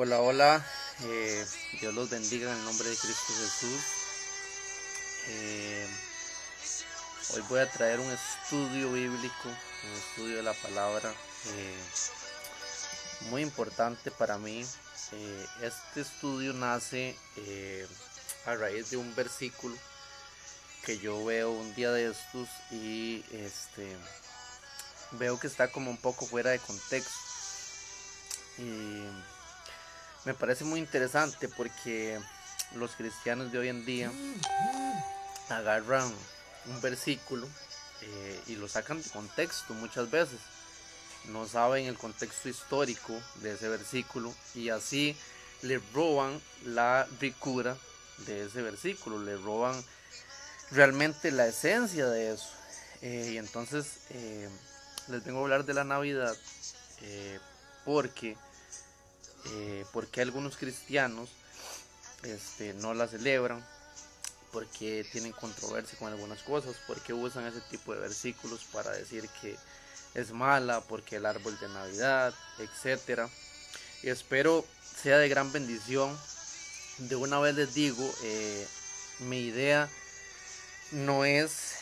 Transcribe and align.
Hola, 0.00 0.20
hola, 0.20 0.64
eh, 1.06 1.44
Dios 1.80 1.92
los 1.92 2.08
bendiga 2.08 2.52
en 2.52 2.56
el 2.56 2.64
nombre 2.64 2.88
de 2.88 2.94
Cristo 2.94 3.32
Jesús. 3.36 3.80
Eh, 5.26 5.88
hoy 7.34 7.42
voy 7.48 7.58
a 7.58 7.68
traer 7.68 7.98
un 7.98 8.08
estudio 8.08 8.92
bíblico, 8.92 9.48
un 9.48 9.98
estudio 9.98 10.36
de 10.36 10.44
la 10.44 10.52
palabra 10.52 11.12
eh, 11.46 11.78
muy 13.30 13.42
importante 13.42 14.12
para 14.12 14.38
mí. 14.38 14.64
este 15.62 16.00
estudio 16.00 16.52
nace 16.52 17.16
a 18.46 18.54
raíz 18.54 18.90
de 18.90 18.98
un 18.98 19.12
versículo 19.16 19.76
que 20.84 21.00
yo 21.00 21.24
veo 21.24 21.50
un 21.50 21.74
día 21.74 21.90
de 21.90 22.12
estos 22.12 22.48
y 22.70 23.24
este 23.32 23.96
veo 25.18 25.40
que 25.40 25.48
está 25.48 25.72
como 25.72 25.90
un 25.90 25.96
poco 25.96 26.24
fuera 26.24 26.50
de 26.50 26.60
contexto. 26.60 27.18
Me 30.24 30.34
parece 30.34 30.64
muy 30.64 30.80
interesante 30.80 31.48
porque 31.48 32.18
los 32.74 32.92
cristianos 32.92 33.50
de 33.52 33.58
hoy 33.58 33.68
en 33.68 33.84
día 33.84 34.12
agarran 35.48 36.12
un 36.66 36.80
versículo 36.80 37.48
eh, 38.02 38.40
y 38.48 38.56
lo 38.56 38.68
sacan 38.68 39.02
de 39.02 39.08
contexto 39.10 39.74
muchas 39.74 40.10
veces. 40.10 40.38
No 41.26 41.46
saben 41.46 41.86
el 41.86 41.98
contexto 41.98 42.48
histórico 42.48 43.12
de 43.36 43.54
ese 43.54 43.68
versículo 43.68 44.34
y 44.54 44.68
así 44.68 45.16
le 45.62 45.80
roban 45.92 46.40
la 46.64 47.06
ricura 47.20 47.76
de 48.26 48.46
ese 48.46 48.62
versículo, 48.62 49.22
le 49.22 49.36
roban 49.36 49.82
realmente 50.70 51.30
la 51.30 51.46
esencia 51.46 52.06
de 52.06 52.32
eso. 52.34 52.48
Eh, 53.02 53.30
y 53.32 53.38
entonces 53.38 54.00
eh, 54.10 54.48
les 55.08 55.24
vengo 55.24 55.40
a 55.40 55.42
hablar 55.42 55.64
de 55.64 55.74
la 55.74 55.84
Navidad 55.84 56.36
porque 57.84 58.36
eh, 59.52 59.84
porque 59.92 60.20
algunos 60.20 60.56
cristianos 60.56 61.30
este, 62.22 62.74
no 62.74 62.94
la 62.94 63.08
celebran, 63.08 63.64
porque 64.52 65.06
tienen 65.12 65.32
controversia 65.32 65.98
con 65.98 66.12
algunas 66.12 66.42
cosas, 66.42 66.76
porque 66.86 67.12
usan 67.12 67.46
ese 67.46 67.60
tipo 67.70 67.94
de 67.94 68.00
versículos 68.00 68.64
para 68.72 68.90
decir 68.92 69.28
que 69.40 69.56
es 70.14 70.32
mala, 70.32 70.80
porque 70.82 71.16
el 71.16 71.26
árbol 71.26 71.58
de 71.60 71.68
Navidad, 71.68 72.34
etc. 72.58 73.28
Y 74.02 74.08
espero 74.08 74.64
sea 75.02 75.18
de 75.18 75.28
gran 75.28 75.52
bendición. 75.52 76.16
De 76.98 77.16
una 77.16 77.38
vez 77.38 77.54
les 77.54 77.74
digo, 77.74 78.12
eh, 78.22 78.66
mi 79.20 79.40
idea 79.40 79.88
no 80.90 81.24
es 81.24 81.76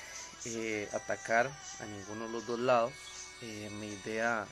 eh, 0.44 0.88
atacar 0.92 1.50
a 1.80 1.84
ninguno 1.86 2.26
de 2.26 2.32
los 2.32 2.46
dos 2.46 2.60
lados. 2.60 2.92
mi 3.40 3.88
idea 3.88 4.46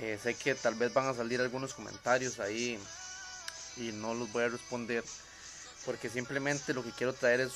eh, 0.00 0.16
sé 0.22 0.34
que 0.34 0.54
tal 0.54 0.76
vez 0.76 0.94
van 0.94 1.08
a 1.08 1.14
salir 1.14 1.40
algunos 1.40 1.74
comentarios 1.74 2.38
ahí 2.38 2.78
y 3.76 3.90
no 3.92 4.14
los 4.14 4.30
voy 4.30 4.44
a 4.44 4.48
responder 4.48 5.02
porque 5.84 6.08
simplemente 6.08 6.72
lo 6.72 6.84
que 6.84 6.92
quiero 6.92 7.12
traer 7.14 7.40
es 7.40 7.52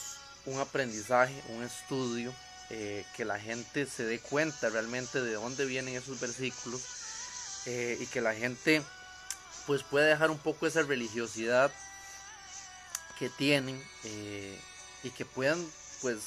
un 0.47 0.59
aprendizaje, 0.59 1.41
un 1.51 1.63
estudio, 1.63 2.35
eh, 2.71 3.05
que 3.17 3.25
la 3.25 3.39
gente 3.39 3.87
se 3.87 4.05
dé 4.05 4.19
cuenta 4.19 4.71
realmente 4.71 5.21
de 5.21 5.35
dónde 5.35 5.67
vienen 5.67 5.95
esos 5.95 6.19
versículos 6.19 6.83
eh, 7.67 7.97
y 8.01 8.07
que 8.07 8.21
la 8.21 8.35
gente 8.35 8.83
pues 9.67 9.85
pueda 9.85 10.07
dejar 10.07 10.33
un 10.33 10.39
poco 10.39 10.67
esa 10.67 10.83
religiosidad 10.83 11.71
que 13.21 13.29
tienen 13.29 13.81
y 15.05 15.11
que 15.11 15.25
puedan 15.25 15.65
pues 16.01 16.19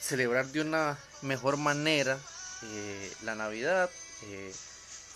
celebrar 0.00 0.46
de 0.46 0.60
una 0.60 0.96
mejor 1.22 1.56
manera 1.56 2.16
la 3.22 3.34
Navidad 3.34 3.90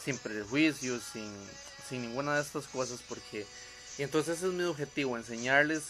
sin 0.06 0.18
prejuicios, 0.18 1.02
sin, 1.12 1.28
sin 1.88 2.02
ninguna 2.02 2.36
de 2.36 2.42
estas 2.42 2.68
cosas, 2.68 3.00
porque 3.08 3.44
y 3.98 4.02
entonces 4.02 4.38
ese 4.38 4.46
es 4.46 4.52
mi 4.52 4.62
objetivo, 4.62 5.16
enseñarles 5.16 5.82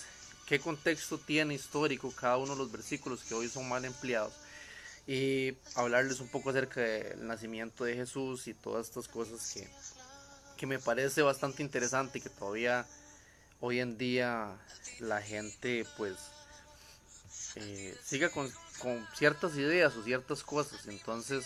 qué 0.47 0.59
contexto 0.59 1.19
tiene 1.19 1.53
histórico 1.53 2.11
cada 2.13 2.39
uno 2.39 2.53
de 2.53 2.59
los 2.59 2.73
versículos 2.73 3.23
que 3.25 3.35
hoy 3.35 3.51
son 3.51 3.69
mal 3.69 3.85
empleados 3.85 4.33
y 5.07 5.55
hablarles 5.75 6.21
un 6.21 6.29
poco 6.29 6.49
acerca 6.49 6.81
del 6.81 7.27
nacimiento 7.27 7.85
de 7.85 7.95
Jesús 7.95 8.49
y 8.49 8.55
todas 8.55 8.89
estas 8.89 9.07
cosas 9.07 9.53
que, 9.53 9.69
que 10.57 10.67
me 10.67 10.79
parece 10.79 11.21
bastante 11.21 11.63
interesante 11.63 12.19
y 12.19 12.23
que 12.23 12.31
todavía 12.31 12.87
hoy 13.61 13.81
en 13.81 13.99
día 13.99 14.57
la 14.99 15.21
gente 15.21 15.85
pues 15.99 16.15
eh, 17.57 17.95
siga 18.03 18.31
con, 18.31 18.51
con 18.79 19.07
ciertas 19.15 19.57
ideas 19.57 19.95
o 19.95 20.03
ciertas 20.03 20.43
cosas. 20.43 20.87
Entonces 20.87 21.45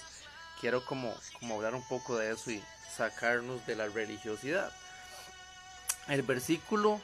quiero 0.61 0.85
como, 0.85 1.15
como 1.39 1.57
hablar 1.57 1.75
un 1.75 1.87
poco 1.89 2.17
de 2.17 2.33
eso 2.33 2.51
y 2.51 2.63
sacarnos 2.97 3.65
de 3.67 3.77
la 3.77 3.89
religiosidad. 3.89 4.71
El 6.09 6.23
versículo 6.23 7.01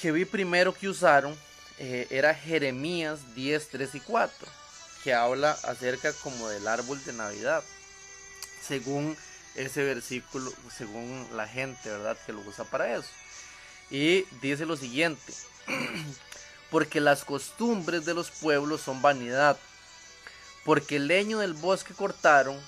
que 0.00 0.12
vi 0.12 0.24
primero 0.24 0.74
que 0.74 0.88
usaron 0.88 1.36
eh, 1.78 2.06
era 2.10 2.34
Jeremías 2.34 3.34
10, 3.34 3.68
3 3.68 3.94
y 3.94 4.00
4, 4.00 4.48
que 5.02 5.14
habla 5.14 5.52
acerca 5.64 6.12
como 6.12 6.48
del 6.48 6.66
árbol 6.68 7.02
de 7.04 7.12
Navidad. 7.12 7.62
Según 8.66 9.16
ese 9.54 9.82
versículo, 9.82 10.52
según 10.76 11.26
la 11.34 11.48
gente, 11.48 11.88
¿verdad? 11.88 12.16
Que 12.26 12.32
lo 12.32 12.40
usa 12.40 12.64
para 12.64 12.94
eso. 12.94 13.08
Y 13.90 14.22
dice 14.42 14.66
lo 14.66 14.76
siguiente, 14.76 15.32
porque 16.70 17.00
las 17.00 17.24
costumbres 17.24 18.04
de 18.04 18.14
los 18.14 18.30
pueblos 18.30 18.82
son 18.82 19.02
vanidad 19.02 19.58
porque 20.64 20.96
el 20.96 21.06
leño 21.06 21.38
del 21.38 21.54
bosque 21.54 21.94
cortaron, 21.94 22.58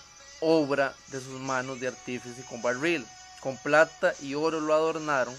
obra 0.41 0.95
de 1.09 1.21
sus 1.21 1.41
manos 1.41 1.81
de 1.81 1.89
artífice 1.89 2.45
con 2.49 2.63
barril, 2.63 3.07
con 3.41 3.57
plata 3.59 4.15
y 4.21 4.35
oro 4.35 4.61
lo 4.61 4.75
adornaron, 4.75 5.37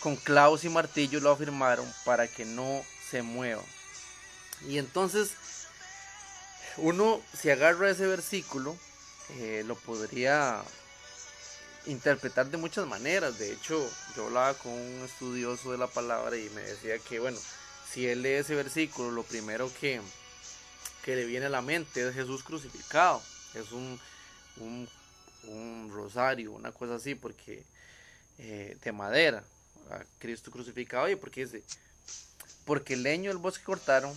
con 0.00 0.16
clavos 0.16 0.64
y 0.64 0.68
martillos 0.68 1.22
lo 1.22 1.30
afirmaron 1.30 1.90
para 2.04 2.28
que 2.28 2.44
no 2.44 2.82
se 3.10 3.22
mueva. 3.22 3.62
Y 4.68 4.78
entonces 4.78 5.30
uno 6.76 7.20
si 7.38 7.50
agarra 7.50 7.90
ese 7.90 8.06
versículo 8.06 8.76
eh, 9.38 9.62
lo 9.66 9.76
podría 9.76 10.62
interpretar 11.86 12.46
de 12.50 12.58
muchas 12.58 12.86
maneras. 12.86 13.38
De 13.38 13.52
hecho, 13.52 13.88
yo 14.16 14.26
hablaba 14.26 14.54
con 14.54 14.72
un 14.72 15.04
estudioso 15.04 15.72
de 15.72 15.78
la 15.78 15.86
palabra 15.86 16.36
y 16.36 16.48
me 16.50 16.62
decía 16.62 16.98
que, 16.98 17.18
bueno, 17.18 17.38
si 17.90 18.06
él 18.06 18.22
lee 18.22 18.34
ese 18.34 18.54
versículo, 18.54 19.10
lo 19.10 19.22
primero 19.22 19.70
que, 19.80 20.00
que 21.02 21.16
le 21.16 21.24
viene 21.24 21.46
a 21.46 21.50
la 21.50 21.62
mente 21.62 22.06
es 22.06 22.14
Jesús 22.14 22.42
crucificado. 22.42 23.22
Es 23.54 23.72
un, 23.72 23.98
un, 24.58 24.88
rosario, 25.92 26.52
una 26.52 26.72
cosa 26.72 26.94
así, 26.94 27.14
porque 27.14 27.64
eh, 28.38 28.76
de 28.82 28.92
madera, 28.92 29.44
a 29.90 30.00
Cristo 30.18 30.50
crucificado. 30.50 31.08
y 31.08 31.16
porque 31.16 31.44
dice, 31.44 31.62
porque 32.64 32.94
el 32.94 33.02
leño 33.02 33.30
del 33.30 33.38
bosque 33.38 33.64
cortaron 33.64 34.14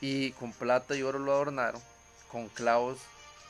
y 0.00 0.32
con 0.32 0.52
plata 0.52 0.96
y 0.96 1.02
oro 1.02 1.18
lo 1.18 1.32
adornaron, 1.32 1.80
con 2.30 2.48
clavos 2.48 2.98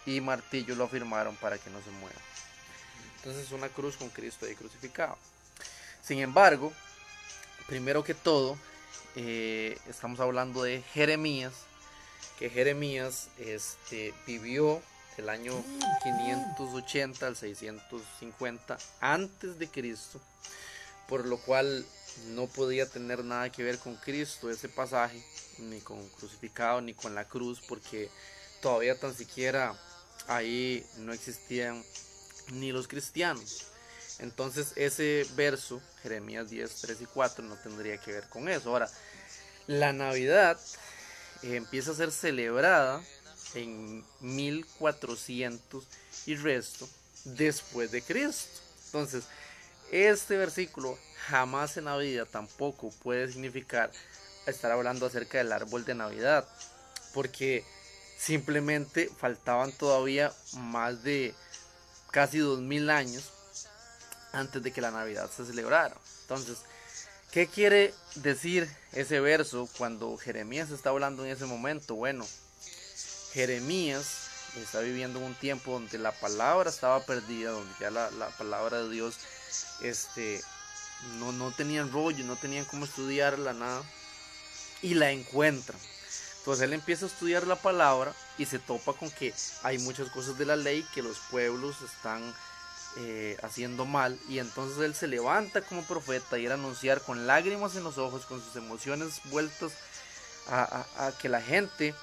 y 0.04 0.20
martillo 0.20 0.75
lo 0.75 0.84
afirmaron 0.84 1.36
para 1.36 1.59
que 1.59 1.70
no 1.70 1.81
se 1.82 1.91
mueva. 1.91 2.20
Entonces 3.16 3.50
una 3.53 3.69
cruz 3.69 3.97
con 3.97 4.09
Cristo 4.10 4.47
ahí 4.47 4.54
crucificado. 4.54 5.16
Sin 6.03 6.19
embargo, 6.19 6.72
primero 7.66 8.04
que 8.04 8.15
todo, 8.15 8.56
eh, 9.16 9.78
estamos 9.89 10.21
hablando 10.21 10.62
de 10.62 10.83
Jeremías 10.92 11.66
que 12.38 12.50
Jeremías 12.50 13.28
este, 13.38 14.12
vivió 14.27 14.83
del 15.16 15.28
año 15.30 15.53
580 16.03 17.27
al 17.27 17.36
650 17.36 18.78
antes 19.00 19.59
de 19.59 19.68
Cristo, 19.68 20.21
por 21.09 21.24
lo 21.24 21.38
cual 21.38 21.84
no 22.28 22.47
podía 22.47 22.88
tener 22.88 23.24
nada 23.24 23.50
que 23.50 23.62
ver 23.62 23.78
con 23.78 23.97
Cristo 23.97 24.50
ese 24.50 24.68
pasaje, 24.68 25.22
ni 25.59 25.80
con 25.80 26.06
crucificado, 26.10 26.80
ni 26.80 26.94
con 26.94 27.15
la 27.15 27.27
cruz, 27.27 27.62
porque 27.66 28.10
todavía 28.60 28.98
tan 28.98 29.15
siquiera 29.15 29.74
ahí 30.28 30.84
no 30.98 31.12
existían 31.12 31.83
ni 32.53 32.72
los 32.72 32.88
cristianos. 32.88 33.66
Entonces 34.18 34.72
ese 34.77 35.27
verso, 35.34 35.80
Jeremías 36.03 36.50
10, 36.50 36.74
3 36.83 37.00
y 37.03 37.06
4, 37.06 37.44
no 37.44 37.56
tendría 37.56 37.98
que 37.98 38.12
ver 38.12 38.28
con 38.28 38.48
eso. 38.48 38.71
Ahora, 38.71 38.91
la 39.66 39.92
Navidad 39.92 40.59
empieza 41.42 41.92
a 41.92 41.94
ser 41.94 42.12
celebrada 42.12 43.03
en 43.54 44.04
1400 44.21 45.86
y 46.27 46.36
resto 46.36 46.88
después 47.24 47.91
de 47.91 48.03
Cristo. 48.03 48.60
Entonces, 48.86 49.24
este 49.91 50.36
versículo 50.36 50.98
jamás 51.28 51.77
en 51.77 51.86
la 51.86 51.97
vida 51.97 52.24
tampoco 52.24 52.91
puede 53.03 53.30
significar 53.30 53.91
estar 54.47 54.71
hablando 54.71 55.06
acerca 55.06 55.38
del 55.38 55.53
árbol 55.53 55.84
de 55.84 55.94
Navidad, 55.94 56.47
porque 57.15 57.65
simplemente 58.18 59.10
faltaban 59.18 59.72
todavía 59.72 60.33
más 60.54 61.03
de 61.03 61.34
casi 62.10 62.38
2000 62.38 62.91
años 62.91 63.33
antes 64.33 64.62
de 64.62 64.72
que 64.72 64.80
la 64.80 64.91
Navidad 64.91 65.30
se 65.30 65.44
celebrara. 65.44 65.97
Entonces, 66.22 66.59
¿Qué 67.36 67.48
quiere 67.48 67.92
decir 68.15 68.66
ese 68.92 69.21
verso 69.21 69.68
cuando 69.77 70.16
Jeremías 70.16 70.71
está 70.71 70.88
hablando 70.88 71.22
en 71.22 71.30
ese 71.30 71.44
momento? 71.44 71.94
Bueno, 71.94 72.27
Jeremías 73.34 74.30
está 74.56 74.80
viviendo 74.80 75.21
un 75.21 75.34
tiempo 75.34 75.72
donde 75.72 75.98
la 75.98 76.12
palabra 76.12 76.71
estaba 76.71 77.04
perdida, 77.04 77.50
donde 77.50 77.74
ya 77.78 77.91
la, 77.91 78.09
palabra 78.38 78.83
de 78.83 78.88
Dios 78.88 79.18
este, 79.83 80.41
no, 81.18 81.30
no 81.33 81.53
tenían 81.53 81.92
rollo, 81.92 82.24
no 82.24 82.36
tenían 82.36 82.65
cómo 82.65 82.86
estudiarla, 82.86 83.53
nada, 83.53 83.83
y 84.80 84.94
la 84.94 85.10
encuentran. 85.10 85.78
Entonces 86.38 86.65
él 86.65 86.72
empieza 86.72 87.04
a 87.04 87.09
estudiar 87.09 87.47
la 87.47 87.56
palabra 87.56 88.15
y 88.38 88.47
se 88.47 88.59
topa 88.59 88.94
con 88.94 89.10
que 89.10 89.34
hay 89.62 89.77
muchas 89.77 90.09
cosas 90.09 90.38
de 90.38 90.47
la 90.47 90.56
ley 90.56 90.86
que 90.94 91.03
los 91.03 91.18
pueblos 91.30 91.83
están 91.83 92.34
eh, 92.97 93.37
haciendo 93.43 93.84
mal 93.84 94.19
y 94.28 94.39
entonces 94.39 94.78
él 94.78 94.95
se 94.95 95.07
levanta 95.07 95.60
como 95.63 95.83
profeta 95.83 96.39
y 96.39 96.47
a 96.47 96.54
anunciar 96.54 97.03
con 97.03 97.27
lágrimas 97.27 97.77
en 97.77 97.84
los 97.84 97.98
ojos, 97.98 98.25
con 98.27 98.43
sus 98.43 98.57
emociones 98.57 99.21
vueltas 99.25 99.72
a, 100.48 100.87
a 100.98 101.13
que 101.19 101.28
la 101.28 101.43
gente 101.43 101.95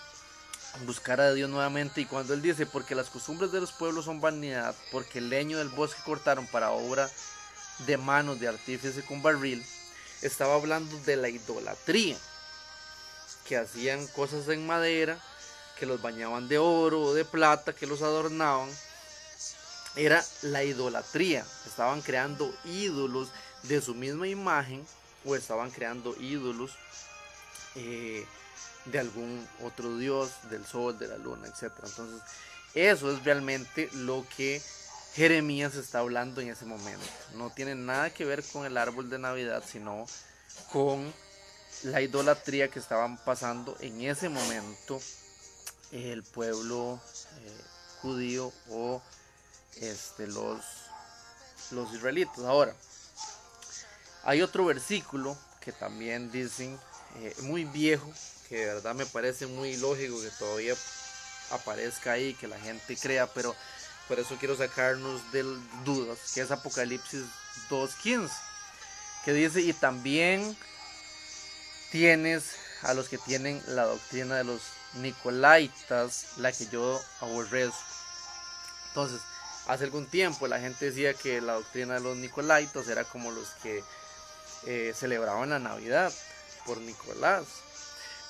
buscara 0.85 1.25
a 1.25 1.33
Dios 1.33 1.49
nuevamente. 1.49 2.01
Y 2.01 2.05
cuando 2.05 2.33
él 2.33 2.41
dice 2.41 2.65
porque 2.65 2.95
las 2.95 3.09
costumbres 3.09 3.51
de 3.51 3.61
los 3.61 3.71
pueblos 3.71 4.05
son 4.05 4.21
vanidad 4.21 4.75
porque 4.91 5.19
el 5.19 5.29
leño 5.29 5.57
del 5.57 5.69
bosque 5.69 6.01
cortaron 6.05 6.47
para 6.47 6.71
obra 6.71 7.09
de 7.79 7.97
manos 7.97 8.39
de 8.39 8.47
artífice 8.47 9.03
con 9.03 9.21
barril 9.21 9.65
estaba 10.21 10.55
hablando 10.55 10.97
de 10.99 11.15
la 11.17 11.29
idolatría 11.29 12.17
que 13.47 13.57
hacían 13.57 14.07
cosas 14.07 14.47
en 14.47 14.65
madera 14.65 15.17
que 15.77 15.85
los 15.85 16.01
bañaban 16.01 16.47
de 16.47 16.57
oro 16.59 17.01
o 17.01 17.13
de 17.13 17.25
plata 17.25 17.73
que 17.73 17.87
los 17.87 18.01
adornaban 18.01 18.69
era 19.95 20.23
la 20.41 20.63
idolatría 20.63 21.45
estaban 21.67 22.01
creando 22.01 22.53
ídolos 22.65 23.29
de 23.63 23.81
su 23.81 23.93
misma 23.93 24.27
imagen 24.27 24.85
o 25.25 25.35
estaban 25.35 25.71
creando 25.71 26.15
ídolos 26.19 26.71
eh, 27.75 28.25
de 28.85 28.99
algún 28.99 29.47
otro 29.63 29.97
dios, 29.97 30.31
del 30.49 30.65
sol, 30.65 30.97
de 30.99 31.07
la 31.07 31.17
luna, 31.17 31.47
etc. 31.47 31.71
Entonces, 31.83 32.21
eso 32.73 33.11
es 33.11 33.23
realmente 33.23 33.89
lo 33.93 34.25
que 34.35 34.61
Jeremías 35.13 35.75
está 35.75 35.99
hablando 35.99 36.41
en 36.41 36.49
ese 36.49 36.65
momento. 36.65 37.05
No 37.35 37.51
tiene 37.51 37.75
nada 37.75 38.09
que 38.09 38.25
ver 38.25 38.43
con 38.43 38.65
el 38.65 38.77
árbol 38.77 39.09
de 39.09 39.19
Navidad, 39.19 39.63
sino 39.65 40.05
con 40.71 41.13
la 41.83 42.01
idolatría 42.01 42.69
que 42.69 42.79
estaban 42.79 43.17
pasando 43.17 43.77
en 43.79 44.01
ese 44.01 44.29
momento 44.29 44.99
el 45.91 46.23
pueblo 46.23 46.99
eh, 47.41 47.61
judío 48.01 48.51
o 48.69 49.01
este, 49.81 50.27
los, 50.27 50.61
los 51.71 51.93
israelitas. 51.93 52.39
Ahora, 52.39 52.75
hay 54.23 54.41
otro 54.41 54.65
versículo 54.65 55.37
que 55.59 55.71
también 55.71 56.31
dicen 56.31 56.79
eh, 57.17 57.35
muy 57.41 57.65
viejo, 57.65 58.11
que 58.49 58.57
de 58.57 58.65
verdad 58.73 58.95
me 58.95 59.05
parece 59.05 59.47
muy 59.47 59.77
lógico 59.77 60.21
que 60.21 60.29
todavía 60.31 60.75
aparezca 61.51 62.13
ahí, 62.13 62.33
que 62.33 62.47
la 62.47 62.59
gente 62.59 62.97
crea, 62.97 63.27
pero 63.27 63.55
por 64.07 64.19
eso 64.19 64.35
quiero 64.39 64.55
sacarnos 64.57 65.31
de 65.31 65.43
dudas, 65.85 66.19
que 66.33 66.41
es 66.41 66.51
Apocalipsis 66.51 67.23
2.15, 67.69 68.29
que 69.23 69.33
dice, 69.33 69.61
y 69.61 69.73
también 69.73 70.57
tienes 71.91 72.55
a 72.81 72.93
los 72.93 73.07
que 73.07 73.17
tienen 73.17 73.61
la 73.67 73.85
doctrina 73.85 74.35
de 74.35 74.43
los 74.43 74.61
Nicolaitas, 74.95 76.37
la 76.37 76.51
que 76.51 76.67
yo 76.67 77.01
aborrezco. 77.21 77.77
Entonces, 78.89 79.21
hace 79.67 79.85
algún 79.85 80.05
tiempo 80.05 80.47
la 80.47 80.59
gente 80.59 80.85
decía 80.85 81.13
que 81.13 81.41
la 81.41 81.53
doctrina 81.53 81.95
de 81.95 82.01
los 82.01 82.17
Nicolaitas 82.17 82.87
era 82.87 83.03
como 83.03 83.31
los 83.31 83.49
que 83.61 83.83
eh, 84.65 84.93
celebraban 84.95 85.49
la 85.49 85.59
Navidad 85.59 86.11
por 86.65 86.77
Nicolás. 86.79 87.45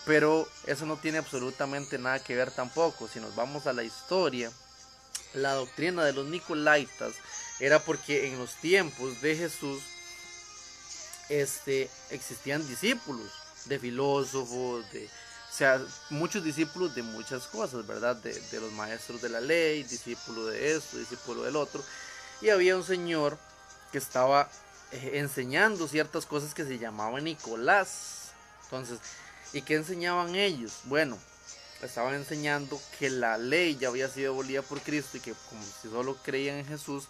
Pero 0.05 0.47
eso 0.65 0.85
no 0.85 0.97
tiene 0.97 1.19
absolutamente 1.19 1.97
nada 1.97 2.21
que 2.21 2.35
ver 2.35 2.51
tampoco. 2.51 3.07
Si 3.07 3.19
nos 3.19 3.35
vamos 3.35 3.67
a 3.67 3.73
la 3.73 3.83
historia, 3.83 4.51
la 5.33 5.53
doctrina 5.53 6.03
de 6.03 6.13
los 6.13 6.27
Nicolaitas 6.27 7.13
era 7.59 7.79
porque 7.79 8.27
en 8.27 8.37
los 8.37 8.55
tiempos 8.55 9.21
de 9.21 9.35
Jesús 9.35 9.81
este, 11.29 11.89
existían 12.09 12.67
discípulos 12.67 13.31
de 13.65 13.79
filósofos, 13.79 14.91
de, 14.91 15.09
sea, 15.53 15.81
muchos 16.09 16.43
discípulos 16.43 16.95
de 16.95 17.03
muchas 17.03 17.47
cosas, 17.47 17.85
¿verdad? 17.85 18.15
De, 18.15 18.33
de 18.33 18.59
los 18.59 18.71
maestros 18.73 19.21
de 19.21 19.29
la 19.29 19.39
ley, 19.39 19.83
discípulo 19.83 20.47
de 20.47 20.75
esto, 20.75 20.97
discípulo 20.97 21.43
del 21.43 21.55
otro. 21.55 21.83
Y 22.41 22.49
había 22.49 22.75
un 22.75 22.83
señor 22.83 23.37
que 23.91 23.97
estaba 23.99 24.49
eh, 24.91 25.11
enseñando 25.15 25.87
ciertas 25.87 26.25
cosas 26.25 26.53
que 26.53 26.65
se 26.65 26.77
llamaba 26.77 27.19
Nicolás. 27.19 28.31
Entonces, 28.63 28.99
¿y 29.53 29.61
qué 29.61 29.75
enseñaban 29.75 30.35
ellos? 30.35 30.81
Bueno, 30.85 31.17
estaban 31.81 32.13
enseñando 32.15 32.79
que 32.99 33.09
la 33.09 33.37
ley 33.37 33.77
ya 33.77 33.89
había 33.89 34.07
sido 34.09 34.33
abolida 34.33 34.61
por 34.61 34.81
Cristo 34.81 35.17
y 35.17 35.19
que 35.19 35.33
como 35.49 35.63
si 35.63 35.89
solo 35.89 36.17
creían 36.23 36.57
en 36.57 36.65
Jesús, 36.65 37.07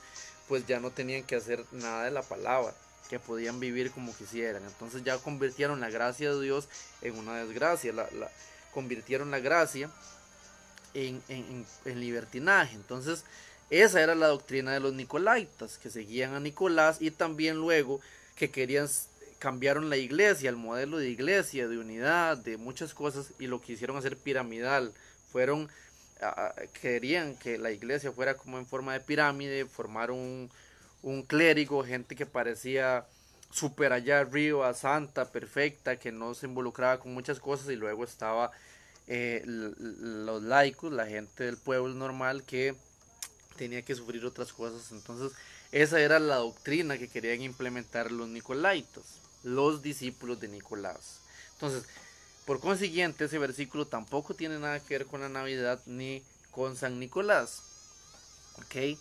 pues 0.47 0.65
ya 0.65 0.79
no 0.79 0.91
tenían 0.91 1.23
que 1.23 1.35
hacer 1.35 1.65
nada 1.71 2.03
de 2.03 2.11
la 2.11 2.21
palabra, 2.21 2.73
podían 3.19 3.59
vivir 3.59 3.91
como 3.91 4.15
quisieran. 4.15 4.63
Entonces 4.63 5.03
ya 5.03 5.17
convirtieron 5.17 5.79
la 5.79 5.89
gracia 5.89 6.33
de 6.33 6.41
Dios 6.41 6.67
en 7.01 7.17
una 7.17 7.43
desgracia, 7.43 7.93
la, 7.93 8.07
convirtieron 8.73 9.31
la 9.31 9.39
gracia 9.39 9.89
en, 10.93 11.21
en, 11.27 11.65
en 11.85 11.99
libertinaje. 11.99 12.75
Entonces, 12.75 13.23
esa 13.69 14.01
era 14.01 14.15
la 14.15 14.27
doctrina 14.27 14.71
de 14.73 14.79
los 14.79 14.93
nicolaitas, 14.93 15.77
que 15.77 15.89
seguían 15.89 16.33
a 16.33 16.39
Nicolás 16.39 16.97
y 16.99 17.11
también 17.11 17.57
luego 17.57 17.99
que 18.35 18.49
querían 18.51 18.87
cambiaron 19.39 19.89
la 19.89 19.97
iglesia, 19.97 20.49
el 20.49 20.55
modelo 20.55 20.97
de 20.97 21.09
iglesia, 21.09 21.67
de 21.67 21.77
unidad, 21.77 22.37
de 22.37 22.55
muchas 22.55 22.93
cosas 22.93 23.33
y 23.39 23.47
lo 23.47 23.61
quisieron 23.61 23.97
hacer 23.97 24.15
piramidal. 24.15 24.93
Fueron 25.33 25.69
querían 26.81 27.35
que 27.35 27.57
la 27.57 27.71
iglesia 27.71 28.11
fuera 28.11 28.35
como 28.35 28.57
en 28.57 28.65
forma 28.65 28.93
de 28.93 28.99
pirámide, 29.01 29.65
formaron 29.65 30.49
un, 31.03 31.23
clérigo, 31.23 31.85
gente 31.85 32.15
que 32.15 32.25
parecía 32.25 33.05
super 33.51 33.93
allá 33.93 34.21
arriba, 34.21 34.73
santa, 34.73 35.31
perfecta, 35.31 35.97
que 35.97 36.11
no 36.11 36.33
se 36.33 36.47
involucraba 36.47 36.99
con 36.99 37.13
muchas 37.13 37.39
cosas 37.39 37.69
y 37.69 37.75
luego 37.75 38.03
estaba 38.03 38.51
eh, 39.07 39.43
los 39.45 40.41
laicos, 40.41 40.91
la 40.91 41.05
gente 41.05 41.43
del 41.43 41.57
pueblo 41.57 41.93
normal 41.93 42.43
que 42.43 42.75
tenía 43.57 43.81
que 43.83 43.95
sufrir 43.95 44.25
otras 44.25 44.51
cosas. 44.53 44.91
Entonces, 44.91 45.37
esa 45.71 45.99
era 45.99 46.19
la 46.19 46.37
doctrina 46.37 46.97
que 46.97 47.07
querían 47.07 47.41
implementar 47.41 48.11
los 48.11 48.27
nicolaitas, 48.27 49.03
los 49.43 49.81
discípulos 49.81 50.39
de 50.39 50.47
Nicolás. 50.47 51.19
Entonces, 51.53 51.83
por 52.45 52.59
consiguiente, 52.59 53.25
ese 53.25 53.39
versículo 53.39 53.87
tampoco 53.87 54.33
tiene 54.33 54.59
nada 54.59 54.79
que 54.79 54.97
ver 54.97 55.07
con 55.07 55.21
la 55.21 55.29
Navidad 55.29 55.79
ni 55.85 56.23
con 56.51 56.75
San 56.75 56.99
Nicolás. 56.99 57.63
¿Ok? 58.57 58.97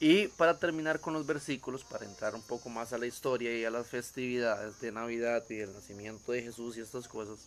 Y 0.00 0.28
para 0.28 0.58
terminar 0.58 1.00
con 1.00 1.12
los 1.12 1.26
versículos, 1.26 1.82
para 1.82 2.04
entrar 2.04 2.34
un 2.36 2.42
poco 2.42 2.68
más 2.68 2.92
a 2.92 2.98
la 2.98 3.06
historia 3.06 3.56
y 3.56 3.64
a 3.64 3.70
las 3.70 3.88
festividades 3.88 4.80
de 4.80 4.92
Navidad 4.92 5.44
y 5.48 5.56
del 5.56 5.72
nacimiento 5.72 6.30
de 6.30 6.42
Jesús 6.42 6.76
y 6.76 6.80
estas 6.80 7.08
cosas, 7.08 7.40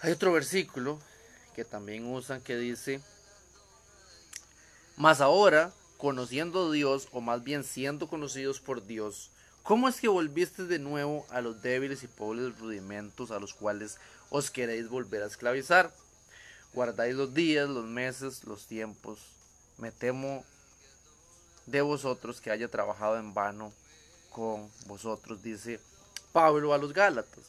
hay 0.00 0.12
otro 0.12 0.32
versículo 0.32 1.00
que 1.56 1.64
también 1.64 2.06
usan 2.06 2.40
que 2.40 2.56
dice, 2.56 3.00
mas 4.96 5.20
ahora, 5.20 5.72
conociendo 5.98 6.68
a 6.68 6.72
Dios, 6.72 7.08
o 7.10 7.20
más 7.20 7.42
bien 7.42 7.64
siendo 7.64 8.08
conocidos 8.08 8.60
por 8.60 8.86
Dios, 8.86 9.30
¿cómo 9.64 9.88
es 9.88 10.00
que 10.00 10.08
volviste 10.08 10.64
de 10.64 10.78
nuevo 10.78 11.26
a 11.30 11.40
los 11.40 11.62
débiles 11.62 12.04
y 12.04 12.08
pobres 12.08 12.58
rudimentos 12.58 13.32
a 13.32 13.40
los 13.40 13.54
cuales 13.54 13.98
os 14.30 14.52
queréis 14.52 14.88
volver 14.88 15.24
a 15.24 15.26
esclavizar? 15.26 15.92
Guardáis 16.74 17.16
los 17.16 17.34
días, 17.34 17.68
los 17.68 17.86
meses, 17.86 18.44
los 18.44 18.66
tiempos. 18.66 19.18
Me 19.78 19.90
temo 19.90 20.44
de 21.66 21.80
vosotros 21.80 22.40
que 22.40 22.50
haya 22.50 22.68
trabajado 22.68 23.18
en 23.18 23.34
vano 23.34 23.72
con 24.30 24.70
vosotros, 24.86 25.42
dice 25.42 25.80
Pablo 26.32 26.74
a 26.74 26.78
los 26.78 26.92
Gálatas. 26.92 27.44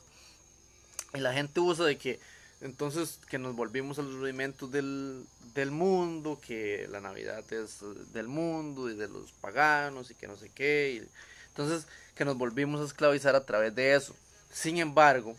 Y 1.13 1.19
la 1.19 1.33
gente 1.33 1.59
usa 1.59 1.85
de 1.85 1.97
que 1.97 2.19
entonces 2.61 3.19
que 3.29 3.37
nos 3.37 3.55
volvimos 3.55 3.99
a 3.99 4.01
los 4.01 4.15
rudimentos 4.15 4.71
del, 4.71 5.25
del, 5.53 5.71
mundo, 5.71 6.39
que 6.45 6.87
la 6.89 7.01
Navidad 7.01 7.43
es 7.51 7.79
del 8.13 8.27
mundo 8.27 8.89
y 8.89 8.95
de 8.95 9.09
los 9.09 9.31
paganos 9.33 10.11
y 10.11 10.15
que 10.15 10.27
no 10.27 10.37
sé 10.37 10.49
qué. 10.49 11.05
entonces 11.49 11.87
que 12.15 12.25
nos 12.25 12.37
volvimos 12.37 12.81
a 12.81 12.85
esclavizar 12.85 13.35
a 13.35 13.45
través 13.45 13.75
de 13.75 13.95
eso. 13.95 14.15
Sin 14.51 14.77
embargo, 14.77 15.35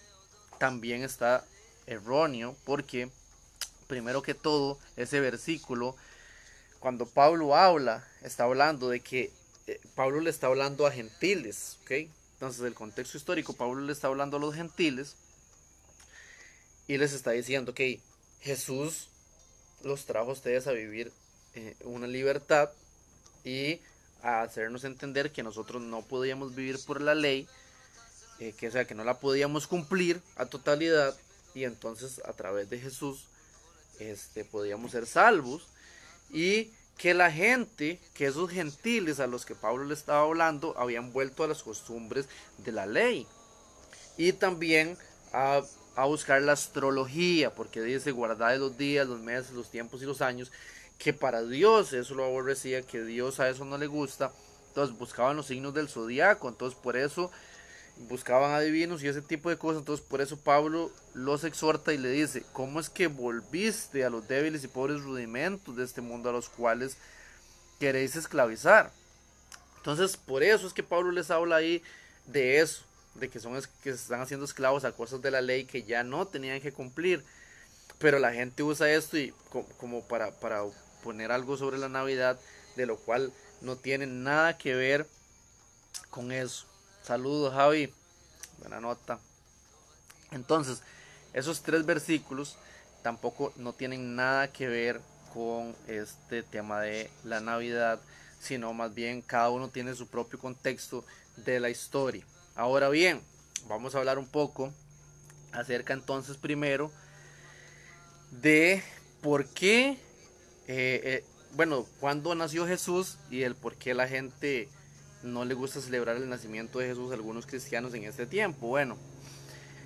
también 0.59 1.02
está 1.02 1.45
erróneo 1.87 2.57
porque, 2.64 3.11
primero 3.87 4.23
que 4.23 4.35
todo, 4.35 4.78
ese 4.97 5.21
versículo, 5.21 5.97
cuando 6.85 7.07
Pablo 7.07 7.57
habla, 7.57 8.07
está 8.21 8.45
hablando 8.45 8.91
de 8.91 9.00
que 9.00 9.33
eh, 9.67 9.81
Pablo 9.95 10.21
le 10.21 10.29
está 10.29 10.49
hablando 10.49 10.87
a 10.87 10.91
gentiles, 10.91 11.79
¿ok? 11.83 11.93
Entonces, 12.35 12.61
el 12.62 12.75
contexto 12.75 13.17
histórico, 13.17 13.55
Pablo 13.55 13.81
le 13.81 13.91
está 13.91 14.09
hablando 14.09 14.37
a 14.37 14.41
los 14.41 14.55
gentiles 14.55 15.17
y 16.87 16.99
les 16.99 17.14
está 17.14 17.31
diciendo 17.31 17.73
que 17.73 18.00
Jesús 18.43 19.09
los 19.83 20.05
trajo 20.05 20.29
a 20.29 20.33
ustedes 20.35 20.67
a 20.67 20.73
vivir 20.73 21.11
eh, 21.55 21.75
una 21.85 22.07
libertad 22.07 22.69
y 23.45 23.81
a 24.23 24.43
hacernos 24.43 24.85
entender 24.85 25.33
que 25.33 25.43
nosotros 25.43 25.81
no 25.81 26.03
podíamos 26.03 26.55
vivir 26.55 26.79
por 26.85 27.00
la 27.00 27.14
ley, 27.14 27.49
eh, 28.41 28.53
que 28.59 28.69
o 28.69 28.71
sea 28.71 28.87
que 28.87 28.95
no 28.95 29.05
la 29.05 29.21
podíamos 29.21 29.67
cumplir 29.67 30.21
a 30.37 30.45
totalidad 30.45 31.17
y 31.55 31.64
entonces 31.64 32.21
a 32.26 32.35
través 32.35 32.69
de 32.69 32.79
Jesús 32.79 33.25
este 34.00 34.45
podíamos 34.45 34.91
ser 34.91 35.07
salvos 35.07 35.67
y 36.35 36.73
que 36.99 37.14
la 37.14 37.31
gente, 37.31 38.00
que 38.12 38.26
esos 38.26 38.50
gentiles 38.50 39.21
a 39.21 39.29
los 39.29 39.47
que 39.47 39.55
Pablo 39.55 39.85
le 39.85 39.95
estaba 39.95 40.23
hablando, 40.23 40.75
habían 40.76 41.12
vuelto 41.12 41.45
a 41.45 41.49
las 41.49 41.62
costumbres 41.62 42.29
de 42.59 42.73
la 42.73 42.87
ley. 42.87 43.26
Y 44.17 44.33
también 44.33 44.99
a, 45.33 45.62
buscar 46.07 46.43
la 46.43 46.53
astrología, 46.53 47.55
porque 47.55 47.81
dice 47.83 48.11
guardar 48.11 48.59
los 48.59 48.76
días, 48.76 49.07
los 49.07 49.21
meses, 49.21 49.53
los 49.53 49.71
tiempos 49.71 50.03
y 50.03 50.07
los 50.07 50.21
años, 50.21 50.50
que 50.99 51.12
para 51.12 51.45
Dios 51.45 51.93
eso 51.93 52.14
lo 52.17 52.25
aborrecía, 52.25 52.83
que 52.83 53.03
Dios 53.05 53.38
a 53.38 53.49
eso 53.49 53.64
no 53.64 53.79
le 53.79 53.87
gusta. 53.87 54.33
Entonces 54.69 54.99
buscaban 54.99 55.37
los 55.37 55.47
signos 55.47 55.73
del 55.73 55.88
zodiaco, 55.88 56.49
entonces 56.49 56.76
por 56.81 56.97
eso 56.97 57.31
buscaban 57.97 58.53
adivinos 58.53 59.03
y 59.03 59.09
ese 59.09 59.23
tipo 59.23 59.51
de 59.51 59.59
cosas. 59.59 59.81
Entonces 59.81 60.05
por 60.05 60.21
eso 60.21 60.37
Pablo 60.37 60.91
los 61.15 61.45
exhorta 61.45 61.93
y 61.93 61.99
le 61.99 62.11
dice, 62.11 62.45
¿cómo 62.53 62.81
es 62.81 62.91
que 62.91 63.07
volviste 63.07 64.05
a 64.05 64.11
los 64.11 64.27
débiles 64.29 64.65
y 64.65 64.69
pobres 64.69 65.03
rudimentos 65.03 65.77
de 65.77 65.85
este 65.85 66.01
mundo 66.01 66.31
a 66.31 66.33
los 66.33 66.49
cuales 66.49 66.97
queréis 67.79 68.17
esclavizar? 68.17 68.93
Entonces 69.79 70.17
por 70.17 70.43
eso 70.43 70.67
es 70.67 70.73
que 70.73 70.83
Pablo 70.83 71.13
les 71.13 71.31
habla 71.31 71.57
ahí 71.57 71.83
de 72.27 72.61
eso, 72.61 72.85
de 73.15 73.29
que 73.29 73.39
son 73.39 73.55
que 73.83 73.91
se 73.91 74.03
están 74.03 74.21
haciendo 74.21 74.45
esclavos 74.45 74.85
a 74.85 74.93
cosas 74.93 75.23
de 75.23 75.31
la 75.31 75.41
ley 75.41 75.65
que 75.65 75.83
ya 75.83 76.03
no 76.03 76.27
tenían 76.27 76.61
que 76.61 76.73
cumplir. 76.73 77.25
Pero 77.99 78.19
la 78.19 78.33
gente 78.33 78.63
usa 78.63 78.91
esto 78.91 79.17
y 79.17 79.33
como 79.79 80.03
para, 80.07 80.33
para 80.33 80.65
poner 81.03 81.31
algo 81.31 81.57
sobre 81.57 81.79
la 81.79 81.89
Navidad, 81.89 82.39
de 82.77 82.87
lo 82.87 82.97
cual 82.97 83.33
no 83.61 83.77
tiene 83.77 84.07
nada 84.07 84.59
que 84.59 84.75
ver 84.75 85.07
con 86.11 86.33
eso. 86.33 86.67
Saludos, 87.04 87.52
Javi. 87.52 87.92
Buena 88.61 88.80
nota. 88.80 89.18
Entonces, 90.30 90.80
esos 91.34 91.62
tres 91.62 91.84
versículos 91.84 92.56
tampoco 93.02 93.52
no 93.56 93.75
tienen 93.75 94.16
nada 94.16 94.50
que 94.50 94.66
ver 94.68 95.02
con 95.34 95.76
este 95.87 96.42
tema 96.42 96.80
de 96.80 97.11
la 97.23 97.40
Navidad, 97.40 98.00
sino 98.40 98.73
más 98.73 98.94
bien 98.94 99.20
cada 99.20 99.50
uno 99.50 99.68
tiene 99.68 99.94
su 99.94 100.06
propio 100.06 100.38
contexto 100.38 101.04
de 101.37 101.61
la 101.61 101.68
historia. 101.68 102.25
Ahora 102.54 102.88
bien, 102.88 103.20
vamos 103.68 103.94
a 103.94 103.99
hablar 103.99 104.18
un 104.18 104.26
poco 104.26 104.73
acerca 105.52 105.92
entonces 105.92 106.38
primero 106.38 106.90
de 108.30 108.82
por 109.20 109.46
qué, 109.49 109.99
eh, 110.68 111.00
eh, 111.04 111.25
bueno, 111.52 111.84
cuándo 112.00 112.34
nació 112.34 112.66
Jesús 112.66 113.18
y 113.30 113.42
el 113.42 113.54
por 113.56 113.76
qué 113.76 113.92
la 113.92 114.08
gente 114.08 114.70
no 115.25 115.45
le 115.45 115.54
gusta 115.54 115.81
celebrar 115.81 116.16
el 116.16 116.28
nacimiento 116.28 116.78
de 116.78 116.88
Jesús 116.88 117.11
a 117.11 117.14
algunos 117.14 117.47
cristianos 117.47 117.95
en 117.95 118.04
este 118.04 118.26
tiempo. 118.26 118.69
Bueno, 118.69 118.97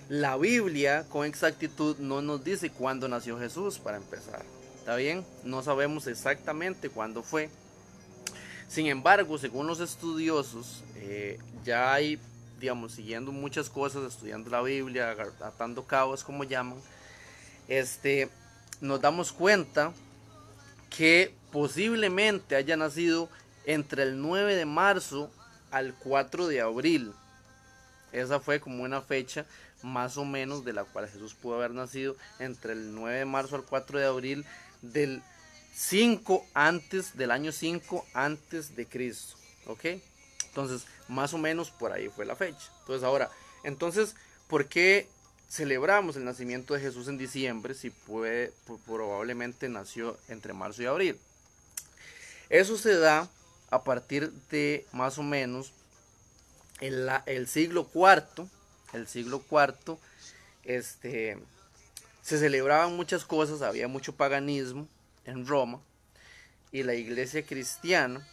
la 0.09 0.37
Biblia 0.37 1.07
con 1.09 1.25
exactitud 1.27 1.97
no 1.99 2.21
nos 2.21 2.45
dice 2.45 2.71
cuándo 2.71 3.09
nació 3.09 3.39
Jesús 3.39 3.79
para 3.79 3.97
empezar. 3.97 4.43
¿Está 4.79 4.97
bien? 4.97 5.25
No 5.45 5.63
sabemos 5.63 6.07
exactamente 6.07 6.91
cuándo 6.91 7.23
fue. 7.23 7.51
Sin 8.69 8.87
embargo, 8.87 9.39
según 9.39 9.67
los 9.67 9.81
estudiosos, 9.81 10.83
eh, 10.97 11.39
ya 11.65 11.93
hay, 11.93 12.19
digamos, 12.61 12.93
siguiendo 12.93 13.33
muchas 13.33 13.71
cosas, 13.71 14.13
estudiando 14.13 14.51
la 14.51 14.61
Biblia, 14.61 15.17
atando 15.41 15.87
cabos, 15.87 16.25
como 16.25 16.45
llaman, 16.45 16.79
este, 17.69 18.29
nos 18.81 19.01
damos 19.01 19.33
cuenta 19.33 19.93
que 20.91 21.35
posiblemente 21.53 22.57
haya 22.57 22.77
nacido 22.77 23.29
entre 23.69 24.03
el 24.03 24.21
9 24.23 24.57
de 24.57 24.65
marzo 24.65 25.31
al 25.71 25.95
4 25.95 26.47
de 26.49 26.63
abril. 26.63 27.13
Esa 28.13 28.41
fue 28.41 28.61
como 28.61 28.83
una 28.83 29.03
fecha 29.03 29.45
más 29.83 30.17
o 30.17 30.25
menos 30.25 30.65
de 30.65 30.73
la 30.73 30.85
cual 30.85 31.07
Jesús 31.07 31.35
pudo 31.35 31.57
haber 31.57 31.73
nacido 31.73 32.17
entre 32.39 32.73
el 32.73 32.95
9 32.95 33.19
de 33.19 33.25
marzo 33.27 33.57
al 33.57 33.65
4 33.65 33.99
de 33.99 34.07
abril 34.07 34.47
del 34.81 35.23
5 35.75 36.47
antes 36.55 37.19
del 37.19 37.31
año 37.31 37.53
5 37.53 38.07
antes 38.15 38.75
de 38.75 38.87
Cristo, 38.87 39.37
¿ok? 39.67 39.85
Entonces, 40.47 40.87
más 41.07 41.35
o 41.35 41.39
menos 41.39 41.71
por 41.71 41.93
ahí 41.93 42.09
fue 42.09 42.25
la 42.25 42.37
fecha. 42.37 42.73
Entonces, 42.81 43.05
ahora, 43.05 43.31
entonces, 43.65 44.17
¿por 44.47 44.67
qué 44.67 45.07
celebramos 45.51 46.17
el 46.17 46.25
nacimiento 46.25 46.73
de 46.73 46.81
Jesús 46.81 47.07
en 47.07 47.19
diciembre 47.19 47.75
si 47.75 47.91
probablemente 48.87 49.69
nació 49.69 50.17
entre 50.29 50.55
marzo 50.55 50.83
y 50.83 50.87
abril? 50.87 51.21
Eso 52.49 52.79
se 52.79 52.97
da 52.97 53.29
a 53.71 53.85
partir 53.85 54.33
de 54.51 54.87
más 54.93 55.19
o 55.19 55.23
menos 55.23 55.73
el, 56.81 57.09
el 57.27 57.49
siglo 57.49 57.89
IV, 57.95 58.47
el 58.93 59.07
siglo 59.07 59.43
IV, 59.51 59.99
este, 60.65 61.39
se 62.23 62.39
celebraban 62.39 62.97
muchas 62.97 63.25
cosas, 63.25 63.63
había 63.63 63.89
mucho 63.89 64.15
paganismo 64.15 64.87
en 65.25 65.47
Roma 65.47 65.81
y 66.73 66.83
la 66.83 66.95
iglesia 66.95 67.45
cristiana 67.45 68.27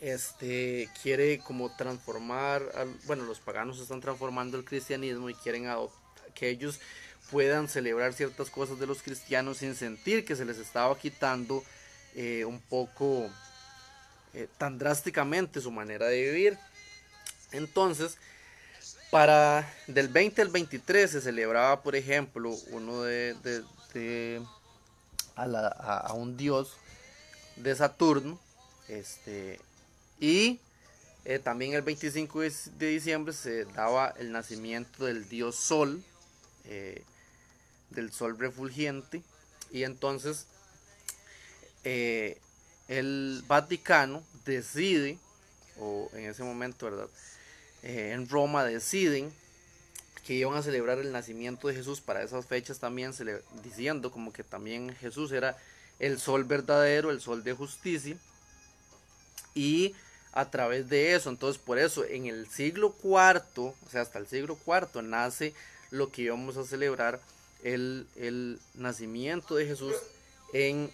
este, 0.00 0.88
quiere 1.00 1.38
como 1.38 1.74
transformar, 1.76 2.62
bueno, 3.06 3.24
los 3.24 3.38
paganos 3.38 3.78
están 3.78 4.00
transformando 4.00 4.58
el 4.58 4.64
cristianismo 4.64 5.30
y 5.30 5.34
quieren 5.34 5.66
que 6.34 6.48
ellos 6.48 6.80
puedan 7.30 7.68
celebrar 7.68 8.12
ciertas 8.12 8.50
cosas 8.50 8.80
de 8.80 8.86
los 8.86 9.02
cristianos 9.02 9.58
sin 9.58 9.74
sentir 9.74 10.24
que 10.24 10.36
se 10.36 10.44
les 10.44 10.58
estaba 10.58 10.98
quitando 10.98 11.62
eh, 12.14 12.44
un 12.44 12.60
poco 12.60 13.30
eh, 14.34 14.48
tan 14.58 14.78
drásticamente 14.78 15.60
su 15.60 15.70
manera 15.70 16.06
de 16.06 16.22
vivir. 16.22 16.58
Entonces, 17.50 18.16
para 19.10 19.70
del 19.88 20.08
20 20.08 20.40
al 20.40 20.48
23 20.48 21.10
se 21.10 21.20
celebraba, 21.20 21.82
por 21.82 21.94
ejemplo, 21.94 22.56
uno 22.70 23.02
de, 23.02 24.42
a, 25.36 26.12
un 26.14 26.38
dios 26.38 26.78
de 27.56 27.76
Saturno, 27.76 28.40
este, 28.88 29.60
y 30.18 30.58
eh, 31.26 31.38
también 31.38 31.74
el 31.74 31.82
25 31.82 32.40
de 32.40 32.86
diciembre 32.86 33.34
se 33.34 33.66
daba 33.66 34.14
el 34.18 34.32
nacimiento 34.32 35.04
del 35.04 35.28
dios 35.28 35.56
Sol, 35.56 36.02
eh, 36.64 37.04
del 37.90 38.10
Sol 38.12 38.38
refulgente, 38.38 39.22
y 39.70 39.82
entonces 39.82 40.46
el 42.88 43.42
Vaticano 43.46 44.22
decide, 44.44 45.18
o 45.78 46.10
en 46.14 46.24
ese 46.24 46.42
momento, 46.42 46.86
¿verdad? 46.86 47.08
Eh, 47.82 48.12
en 48.12 48.28
Roma 48.28 48.64
deciden 48.64 49.32
que 50.24 50.34
iban 50.34 50.56
a 50.56 50.62
celebrar 50.62 50.98
el 50.98 51.12
nacimiento 51.12 51.68
de 51.68 51.74
Jesús 51.74 52.00
para 52.00 52.22
esas 52.22 52.46
fechas 52.46 52.78
también, 52.78 53.12
diciendo 53.64 54.10
como 54.12 54.32
que 54.32 54.44
también 54.44 54.94
Jesús 54.96 55.32
era 55.32 55.56
el 55.98 56.20
sol 56.20 56.44
verdadero, 56.44 57.10
el 57.10 57.20
sol 57.20 57.42
de 57.42 57.52
justicia. 57.52 58.16
Y 59.54 59.94
a 60.32 60.50
través 60.50 60.88
de 60.88 61.14
eso, 61.14 61.28
entonces 61.28 61.60
por 61.60 61.78
eso 61.78 62.04
en 62.04 62.26
el 62.26 62.48
siglo 62.48 62.94
IV, 63.02 63.42
o 63.58 63.74
sea, 63.90 64.02
hasta 64.02 64.18
el 64.18 64.26
siglo 64.26 64.58
IV 64.66 65.02
nace 65.02 65.54
lo 65.90 66.10
que 66.10 66.22
íbamos 66.22 66.56
a 66.56 66.64
celebrar 66.64 67.20
el, 67.62 68.06
el 68.16 68.58
nacimiento 68.74 69.56
de 69.56 69.66
Jesús 69.66 69.94
en 70.52 70.90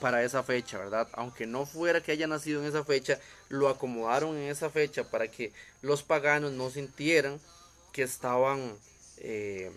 para 0.00 0.24
esa 0.24 0.42
fecha, 0.42 0.78
¿verdad? 0.78 1.08
Aunque 1.12 1.46
no 1.46 1.66
fuera 1.66 2.02
que 2.02 2.12
haya 2.12 2.26
nacido 2.26 2.60
en 2.60 2.68
esa 2.68 2.84
fecha, 2.84 3.20
lo 3.48 3.68
acomodaron 3.68 4.36
en 4.36 4.50
esa 4.50 4.70
fecha 4.70 5.04
para 5.04 5.30
que 5.30 5.52
los 5.82 6.02
paganos 6.02 6.52
no 6.52 6.70
sintieran 6.70 7.40
que 7.92 8.02
estaban 8.02 8.76
eh, 9.18 9.70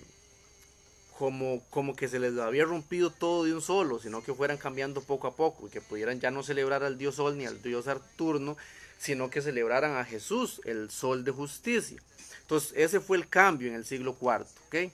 como, 1.18 1.62
como 1.70 1.96
que 1.96 2.08
se 2.08 2.20
les 2.20 2.38
había 2.40 2.66
rompido 2.66 3.12
todo 3.12 3.44
de 3.44 3.54
un 3.54 3.62
solo, 3.62 4.00
sino 4.00 4.24
que 4.24 4.34
fueran 4.34 4.58
cambiando 4.58 5.02
poco 5.02 5.28
a 5.28 5.36
poco 5.36 5.68
y 5.68 5.70
que 5.70 5.82
pudieran 5.82 6.20
ya 6.20 6.32
no 6.32 6.44
celebrar 6.44 6.84
al 6.84 6.98
dios 6.98 7.16
Sol 7.16 7.38
ni 7.38 7.46
al 7.46 7.62
dios 7.62 7.86
Saturno, 7.86 8.58
sino 8.98 9.30
que 9.30 9.42
celebraran 9.42 9.98
a 9.98 10.06
Jesús, 10.06 10.62
el 10.66 10.90
Sol 10.90 11.24
de 11.24 11.32
justicia. 11.32 12.02
Entonces, 12.42 12.74
ese 12.76 13.00
fue 13.00 13.18
el 13.18 13.28
cambio 13.28 13.68
en 13.68 13.76
el 13.76 13.86
siglo 13.86 14.18
IV, 14.20 14.46
¿ok? 14.68 14.92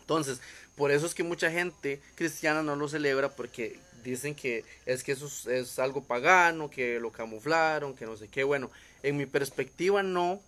Entonces, 0.00 0.40
por 0.76 0.90
eso 0.90 1.06
es 1.06 1.14
que 1.14 1.22
mucha 1.22 1.50
gente 1.50 2.00
cristiana 2.14 2.62
no 2.62 2.76
lo 2.76 2.88
celebra 2.88 3.30
porque 3.30 3.80
dicen 4.10 4.34
que 4.34 4.64
es 4.86 5.02
que 5.02 5.12
eso 5.12 5.28
es, 5.50 5.78
algo 5.78 6.02
pagano, 6.02 6.70
que 6.70 7.00
lo 7.00 7.10
camuflaron, 7.10 7.94
que 7.94 8.06
no 8.06 8.16
sé 8.16 8.28
qué. 8.28 8.44
Bueno, 8.44 8.70
en 9.02 9.16
mi 9.16 9.26
perspectiva 9.26 10.02
no, 10.02 10.40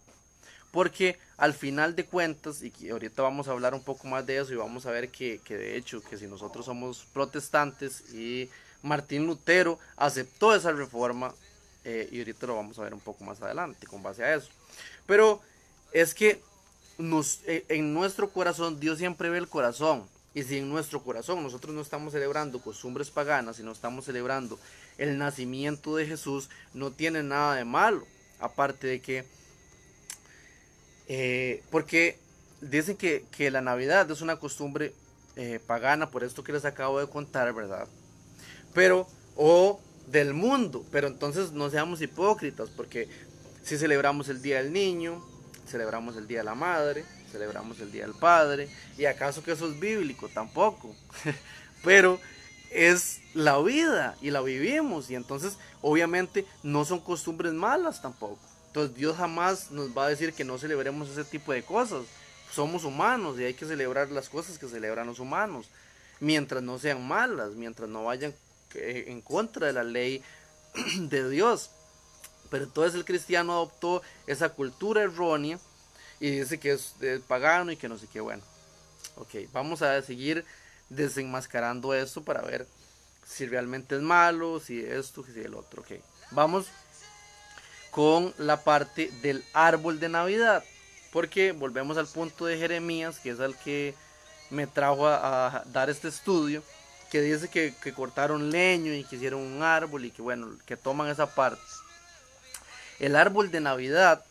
porque 0.70 1.18
al 1.36 1.54
final 1.54 1.96
de 1.96 2.04
cuentas, 2.04 2.62
y 2.62 2.90
ahorita 2.90 3.22
vamos 3.22 3.48
a 3.48 3.52
hablar 3.52 3.74
un 3.74 3.82
poco 3.82 4.06
más 4.06 4.26
de 4.26 4.38
eso 4.38 4.52
y 4.52 4.56
vamos 4.56 4.86
a 4.86 4.90
ver 4.90 5.08
que, 5.08 5.40
de 5.48 5.76
hecho, 5.76 6.02
que 6.02 6.16
si 6.16 6.26
nosotros 6.26 6.66
somos 6.66 7.06
protestantes 7.12 8.12
y 8.12 8.48
Martín 8.82 9.26
Lutero 9.26 9.78
aceptó 9.96 10.54
esa 10.54 10.72
reforma, 10.72 11.34
eh, 11.84 12.08
y 12.12 12.18
ahorita 12.18 12.46
lo 12.46 12.56
vamos 12.56 12.78
a 12.78 12.82
ver 12.82 12.92
un 12.92 13.00
poco 13.00 13.24
más 13.24 13.40
adelante 13.40 13.86
con 13.86 14.02
base 14.02 14.22
a 14.22 14.34
eso. 14.34 14.50
Pero 15.06 15.40
es 15.92 16.14
que 16.14 16.42
eh, 17.46 17.64
en 17.68 17.94
nuestro 17.94 18.30
corazón, 18.30 18.78
Dios 18.78 18.98
siempre 18.98 19.30
ve 19.30 19.38
el 19.38 19.48
corazón. 19.48 20.06
Y 20.34 20.44
si 20.44 20.58
en 20.58 20.68
nuestro 20.68 21.02
corazón 21.02 21.42
nosotros 21.42 21.74
no 21.74 21.80
estamos 21.80 22.12
celebrando 22.12 22.60
costumbres 22.60 23.10
paganas, 23.10 23.58
y 23.58 23.62
no 23.62 23.72
estamos 23.72 24.04
celebrando 24.04 24.58
el 24.98 25.18
nacimiento 25.18 25.96
de 25.96 26.06
Jesús, 26.06 26.50
no 26.72 26.92
tiene 26.92 27.22
nada 27.22 27.56
de 27.56 27.64
malo. 27.64 28.06
Aparte 28.38 28.86
de 28.86 29.00
que, 29.00 29.24
eh, 31.08 31.62
porque 31.70 32.18
dicen 32.60 32.96
que, 32.96 33.50
la 33.50 33.60
Navidad 33.60 34.10
es 34.10 34.20
una 34.20 34.36
costumbre 34.36 34.94
eh, 35.36 35.58
pagana, 35.66 36.10
por 36.10 36.22
esto 36.22 36.44
que 36.44 36.52
les 36.52 36.64
acabo 36.64 37.00
de 37.00 37.08
contar, 37.08 37.52
¿verdad? 37.52 37.88
Pero, 38.72 39.08
o 39.36 39.80
del 40.06 40.32
mundo. 40.32 40.84
Pero 40.92 41.08
entonces 41.08 41.50
no 41.52 41.70
seamos 41.70 42.00
hipócritas, 42.02 42.68
porque 42.70 43.08
si 43.64 43.78
celebramos 43.78 44.28
el 44.28 44.42
Día 44.42 44.62
del 44.62 44.72
Niño, 44.72 45.24
celebramos 45.66 46.16
el 46.16 46.28
Día 46.28 46.38
de 46.38 46.44
la 46.44 46.54
Madre, 46.54 47.04
celebramos 47.30 47.80
el 47.80 47.92
Día 47.92 48.04
del 48.04 48.14
Padre, 48.14 48.68
y 48.98 49.06
acaso 49.06 49.42
que 49.42 49.52
eso 49.52 49.68
es 49.68 49.78
bíblico, 49.78 50.28
tampoco. 50.28 50.94
Pero 51.84 52.20
es 52.70 53.20
la 53.34 53.58
vida 53.60 54.16
y 54.20 54.30
la 54.30 54.40
vivimos, 54.40 55.10
y 55.10 55.14
entonces 55.14 55.58
obviamente 55.82 56.46
no 56.62 56.84
son 56.84 57.00
costumbres 57.00 57.52
malas 57.52 58.02
tampoco. 58.02 58.38
Entonces 58.68 58.96
Dios 58.96 59.16
jamás 59.16 59.70
nos 59.70 59.96
va 59.96 60.06
a 60.06 60.08
decir 60.08 60.32
que 60.32 60.44
no 60.44 60.58
celebremos 60.58 61.08
ese 61.08 61.24
tipo 61.24 61.52
de 61.52 61.62
cosas. 61.62 62.04
Somos 62.52 62.84
humanos 62.84 63.38
y 63.38 63.44
hay 63.44 63.54
que 63.54 63.66
celebrar 63.66 64.10
las 64.10 64.28
cosas 64.28 64.58
que 64.58 64.68
celebran 64.68 65.06
los 65.06 65.18
humanos, 65.18 65.68
mientras 66.20 66.62
no 66.62 66.78
sean 66.78 67.06
malas, 67.06 67.52
mientras 67.54 67.88
no 67.88 68.04
vayan 68.04 68.34
eh, 68.74 69.06
en 69.08 69.20
contra 69.20 69.66
de 69.66 69.72
la 69.72 69.84
ley 69.84 70.22
de 70.98 71.28
Dios. 71.30 71.70
Pero 72.50 72.64
entonces 72.64 72.94
el 72.94 73.04
cristiano 73.04 73.52
adoptó 73.52 74.02
esa 74.26 74.50
cultura 74.50 75.02
errónea 75.02 75.58
y 76.20 76.30
dice 76.30 76.60
que 76.60 76.72
es, 76.72 76.94
pagano 77.26 77.72
y 77.72 77.76
que 77.76 77.88
no 77.88 77.98
sé 77.98 78.06
qué. 78.06 78.20
Bueno, 78.20 78.42
ok, 79.16 79.50
vamos 79.52 79.82
a 79.82 80.00
seguir 80.02 80.44
desenmascarando 80.90 81.94
esto 81.94 82.22
para 82.22 82.42
ver 82.42 82.66
si 83.26 83.46
realmente 83.46 83.96
es 83.96 84.02
malo, 84.02 84.60
si 84.60 84.84
esto, 84.84 85.24
si 85.24 85.40
el 85.40 85.54
otro. 85.54 85.82
Ok, 85.82 85.92
vamos 86.30 86.66
con 87.90 88.34
la 88.38 88.62
parte 88.62 89.10
del 89.22 89.44
árbol 89.52 89.98
de 89.98 90.08
Navidad. 90.08 90.62
Porque 91.12 91.52
volvemos 91.52 91.96
al 91.96 92.06
punto 92.06 92.46
de 92.46 92.56
Jeremías, 92.56 93.18
que 93.18 93.30
es 93.30 93.40
el 93.40 93.56
que 93.56 93.94
me 94.50 94.66
trajo 94.66 95.08
a, 95.08 95.64
dar 95.66 95.90
este 95.90 96.08
estudio, 96.08 96.62
que 97.10 97.20
dice 97.20 97.48
que, 97.48 97.92
cortaron 97.92 98.50
leño 98.50 98.92
y 98.92 99.04
que 99.04 99.16
hicieron 99.16 99.40
un 99.40 99.62
árbol 99.62 100.04
y 100.04 100.10
que 100.10 100.22
bueno, 100.22 100.56
que 100.66 100.76
toman 100.76 101.08
esa 101.08 101.34
parte. 101.34 101.62
El 102.98 103.16
árbol 103.16 103.50
de 103.50 103.60
Navidad 103.60 104.24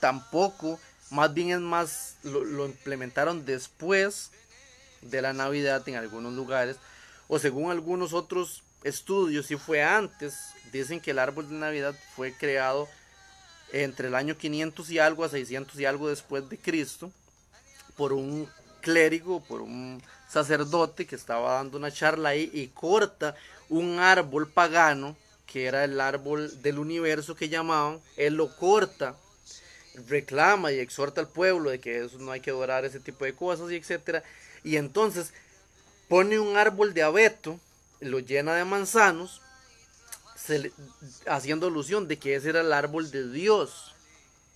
tampoco, 0.00 0.80
más 1.10 1.32
bien 1.34 1.50
es 1.50 1.60
más, 1.60 2.16
lo, 2.22 2.66
implementaron 2.66 3.44
después 3.44 4.30
de 5.02 5.22
la 5.22 5.32
Navidad 5.32 5.86
en 5.88 5.96
algunos 5.96 6.32
lugares, 6.32 6.76
o 7.28 7.38
según 7.38 7.70
algunos 7.70 8.12
otros 8.12 8.62
estudios, 8.82 9.46
si 9.46 9.56
fue 9.56 9.82
antes, 9.82 10.34
dicen 10.72 11.00
que 11.00 11.12
el 11.12 11.18
árbol 11.18 11.48
de 11.48 11.54
Navidad 11.54 11.94
fue 12.14 12.32
creado 12.32 12.88
entre 13.72 14.08
el 14.08 14.14
año 14.14 14.36
500 14.36 14.90
y 14.90 14.98
algo 14.98 15.24
a 15.24 15.28
600 15.28 15.78
y 15.78 15.84
algo 15.84 16.08
después 16.08 16.48
de 16.48 16.58
Cristo 16.58 17.10
por 17.96 18.12
un 18.12 18.48
clérigo, 18.80 19.40
por 19.40 19.60
un 19.60 20.02
sacerdote 20.28 21.06
que 21.06 21.16
estaba 21.16 21.54
dando 21.54 21.76
una 21.78 21.90
charla 21.90 22.30
ahí 22.30 22.50
y 22.52 22.68
corta 22.68 23.34
un 23.68 23.98
árbol 23.98 24.48
pagano 24.48 25.16
que 25.46 25.66
era 25.66 25.84
el 25.84 26.00
árbol 26.00 26.62
del 26.62 26.78
universo 26.78 27.34
que 27.34 27.48
llamaban, 27.48 28.00
él 28.16 28.34
lo 28.34 28.54
corta, 28.54 29.16
reclama 30.06 30.72
y 30.72 30.78
exhorta 30.78 31.20
al 31.20 31.28
pueblo 31.28 31.70
de 31.70 31.80
que 31.80 32.04
eso 32.04 32.18
no 32.18 32.30
hay 32.32 32.40
que 32.40 32.50
adorar 32.50 32.84
ese 32.84 33.00
tipo 33.00 33.24
de 33.24 33.34
cosas 33.34 33.70
y 33.70 33.76
etcétera, 33.76 34.22
y 34.64 34.76
entonces 34.76 35.32
pone 36.08 36.38
un 36.38 36.56
árbol 36.56 36.94
de 36.94 37.02
abeto, 37.02 37.58
lo 38.00 38.20
llena 38.20 38.54
de 38.54 38.64
manzanos 38.64 39.42
haciendo 41.26 41.66
alusión 41.66 42.08
de 42.08 42.18
que 42.18 42.34
ese 42.34 42.50
era 42.50 42.60
el 42.60 42.72
árbol 42.72 43.10
de 43.10 43.30
Dios, 43.30 43.94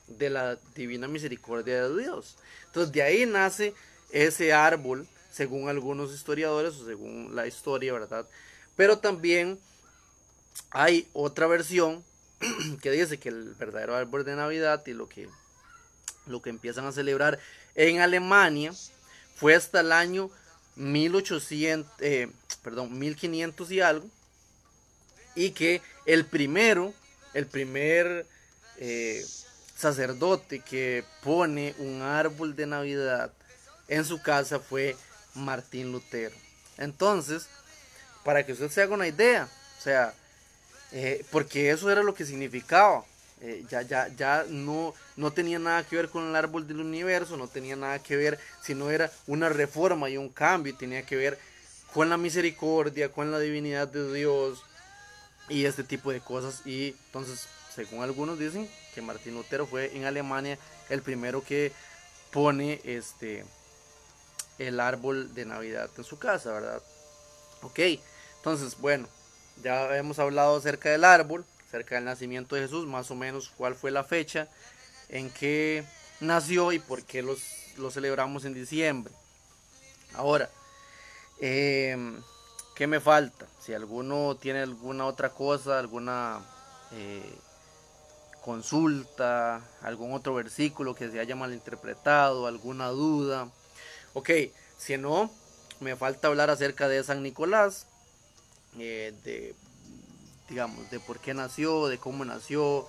de 0.07 0.31
la 0.31 0.57
divina 0.75 1.09
misericordia 1.09 1.89
de 1.89 2.03
Dios. 2.03 2.37
Entonces 2.67 2.93
de 2.93 3.03
ahí 3.03 3.27
nace 3.27 3.75
ese 4.11 4.53
árbol, 4.53 5.07
según 5.31 5.69
algunos 5.69 6.13
historiadores 6.13 6.75
o 6.77 6.87
según 6.87 7.35
la 7.35 7.47
historia, 7.47 7.93
¿verdad? 7.93 8.27
Pero 8.77 8.99
también 8.99 9.59
hay 10.71 11.09
otra 11.13 11.47
versión 11.47 12.05
que 12.83 12.91
dice 12.91 13.19
que 13.19 13.29
el 13.29 13.55
verdadero 13.55 13.97
árbol 13.97 14.25
de 14.25 14.37
Navidad 14.37 14.85
y 14.87 14.93
lo 14.93 15.09
que, 15.09 15.29
lo 16.27 16.43
que 16.43 16.51
empiezan 16.51 16.87
a 16.87 16.93
celebrar 16.93 17.39
en 17.75 18.01
Alemania 18.01 18.73
fue 19.37 19.55
hasta 19.55 19.81
el 19.81 19.93
año 19.93 20.31
1800, 20.77 21.91
eh, 22.01 22.31
perdón, 22.63 22.99
1500 22.99 23.71
y 23.71 23.81
algo, 23.81 24.09
y 25.35 25.51
que 25.51 25.83
el 26.07 26.25
primero, 26.25 26.93
el 27.35 27.47
primer 27.47 28.27
eh, 28.79 29.25
sacerdote 29.77 30.61
que 30.61 31.05
pone 31.23 31.75
un 31.79 32.03
árbol 32.03 32.55
de 32.55 32.67
Navidad 32.67 33.33
en 33.89 34.05
su 34.05 34.23
casa 34.23 34.59
fue 34.61 34.97
Martín 35.35 35.93
Lutero. 35.93 36.35
Entonces, 36.79 37.49
para 38.25 38.45
que 38.45 38.53
usted 38.53 38.71
se 38.71 38.83
haga 38.83 38.95
una 38.95 39.09
idea, 39.09 39.49
o 39.79 39.83
sea, 39.83 40.15
eh, 40.93 41.25
porque 41.31 41.71
eso 41.71 41.91
era 41.91 42.03
lo 42.03 42.15
que 42.15 42.25
significaba. 42.25 43.05
Eh, 43.41 43.65
ya, 43.69 43.83
ya, 43.83 44.07
ya 44.17 44.45
no, 44.49 44.95
no 45.17 45.33
tenía 45.33 45.59
nada 45.59 45.83
que 45.83 45.97
ver 45.97 46.09
con 46.09 46.29
el 46.29 46.37
árbol 46.37 46.69
del 46.69 46.81
universo, 46.81 47.37
no 47.37 47.49
tenía 47.49 47.75
nada 47.75 47.99
que 48.01 48.17
ver, 48.17 48.39
sino 48.63 48.89
era 48.89 49.11
una 49.27 49.49
reforma 49.49 50.09
y 50.09 50.17
un 50.17 50.29
cambio, 50.29 50.77
tenía 50.77 51.05
que 51.05 51.17
ver 51.17 51.39
con 51.93 52.09
la 52.09 52.17
misericordia, 52.17 53.11
con 53.11 53.33
la 53.33 53.41
divinidad 53.41 53.89
de 53.89 54.15
Dios, 54.15 54.63
y 55.49 55.65
este 55.65 55.85
tipo 55.85 56.13
de 56.13 56.21
cosas. 56.21 56.67
Y 56.67 56.95
entonces, 57.07 57.49
según 57.75 58.03
algunos 58.03 58.39
dicen 58.39 58.69
que 58.95 59.03
Martín 59.03 59.35
Lutero 59.35 59.67
fue 59.67 59.97
en 59.97 60.05
Alemania 60.05 60.59
el 60.89 61.03
primero 61.03 61.43
que 61.43 61.73
pone 62.31 62.81
este 62.85 63.45
el 64.59 64.81
árbol 64.81 65.35
de 65.35 65.45
Navidad 65.45 65.91
en 65.97 66.05
su 66.05 66.19
casa, 66.19 66.53
¿verdad? 66.53 66.83
Ok, 67.63 67.81
entonces, 68.37 68.77
bueno, 68.79 69.09
ya 69.63 69.97
hemos 69.97 70.19
hablado 70.19 70.57
acerca 70.57 70.91
del 70.91 71.05
árbol, 71.05 71.45
acerca 71.69 71.95
del 71.95 72.05
nacimiento 72.05 72.55
de 72.55 72.63
Jesús, 72.63 72.87
más 72.87 73.11
o 73.11 73.15
menos 73.15 73.51
cuál 73.57 73.75
fue 73.75 73.91
la 73.91 74.05
fecha 74.05 74.49
en 75.09 75.31
que 75.31 75.85
nació 76.21 76.73
y 76.73 76.79
por 76.79 77.05
qué 77.05 77.23
los, 77.23 77.43
lo 77.77 77.91
celebramos 77.91 78.45
en 78.45 78.55
diciembre. 78.55 79.13
Ahora, 80.15 80.51
eh, 81.41 81.97
¿Qué 82.75 82.87
me 82.87 83.01
falta? 83.01 83.47
Si 83.61 83.75
alguno 83.75 84.37
tiene 84.37 84.63
alguna 84.63 85.05
otra 85.05 85.29
cosa, 85.29 85.79
alguna 85.79 86.41
eh, 86.93 87.39
consulta, 88.43 89.61
algún 89.83 90.15
otro 90.15 90.35
versículo 90.35 90.95
que 90.95 91.11
se 91.11 91.21
haya 91.21 91.37
malinterpretado, 91.37 92.47
alguna 92.47 92.89
duda. 92.89 93.49
Ok, 94.15 94.31
si 94.79 94.97
no, 94.97 95.31
me 95.81 95.97
falta 95.97 96.29
hablar 96.29 96.49
acerca 96.49 96.89
de 96.89 97.05
San 97.05 97.23
Nicolás, 97.23 97.87
eh, 98.79 99.15
de, 99.25 99.55
digamos, 100.49 100.91
de 100.91 101.01
por 101.01 101.19
qué 101.21 101.35
nació, 101.35 101.89
de 101.89 101.99
cómo 101.99 102.25
nació, 102.25 102.87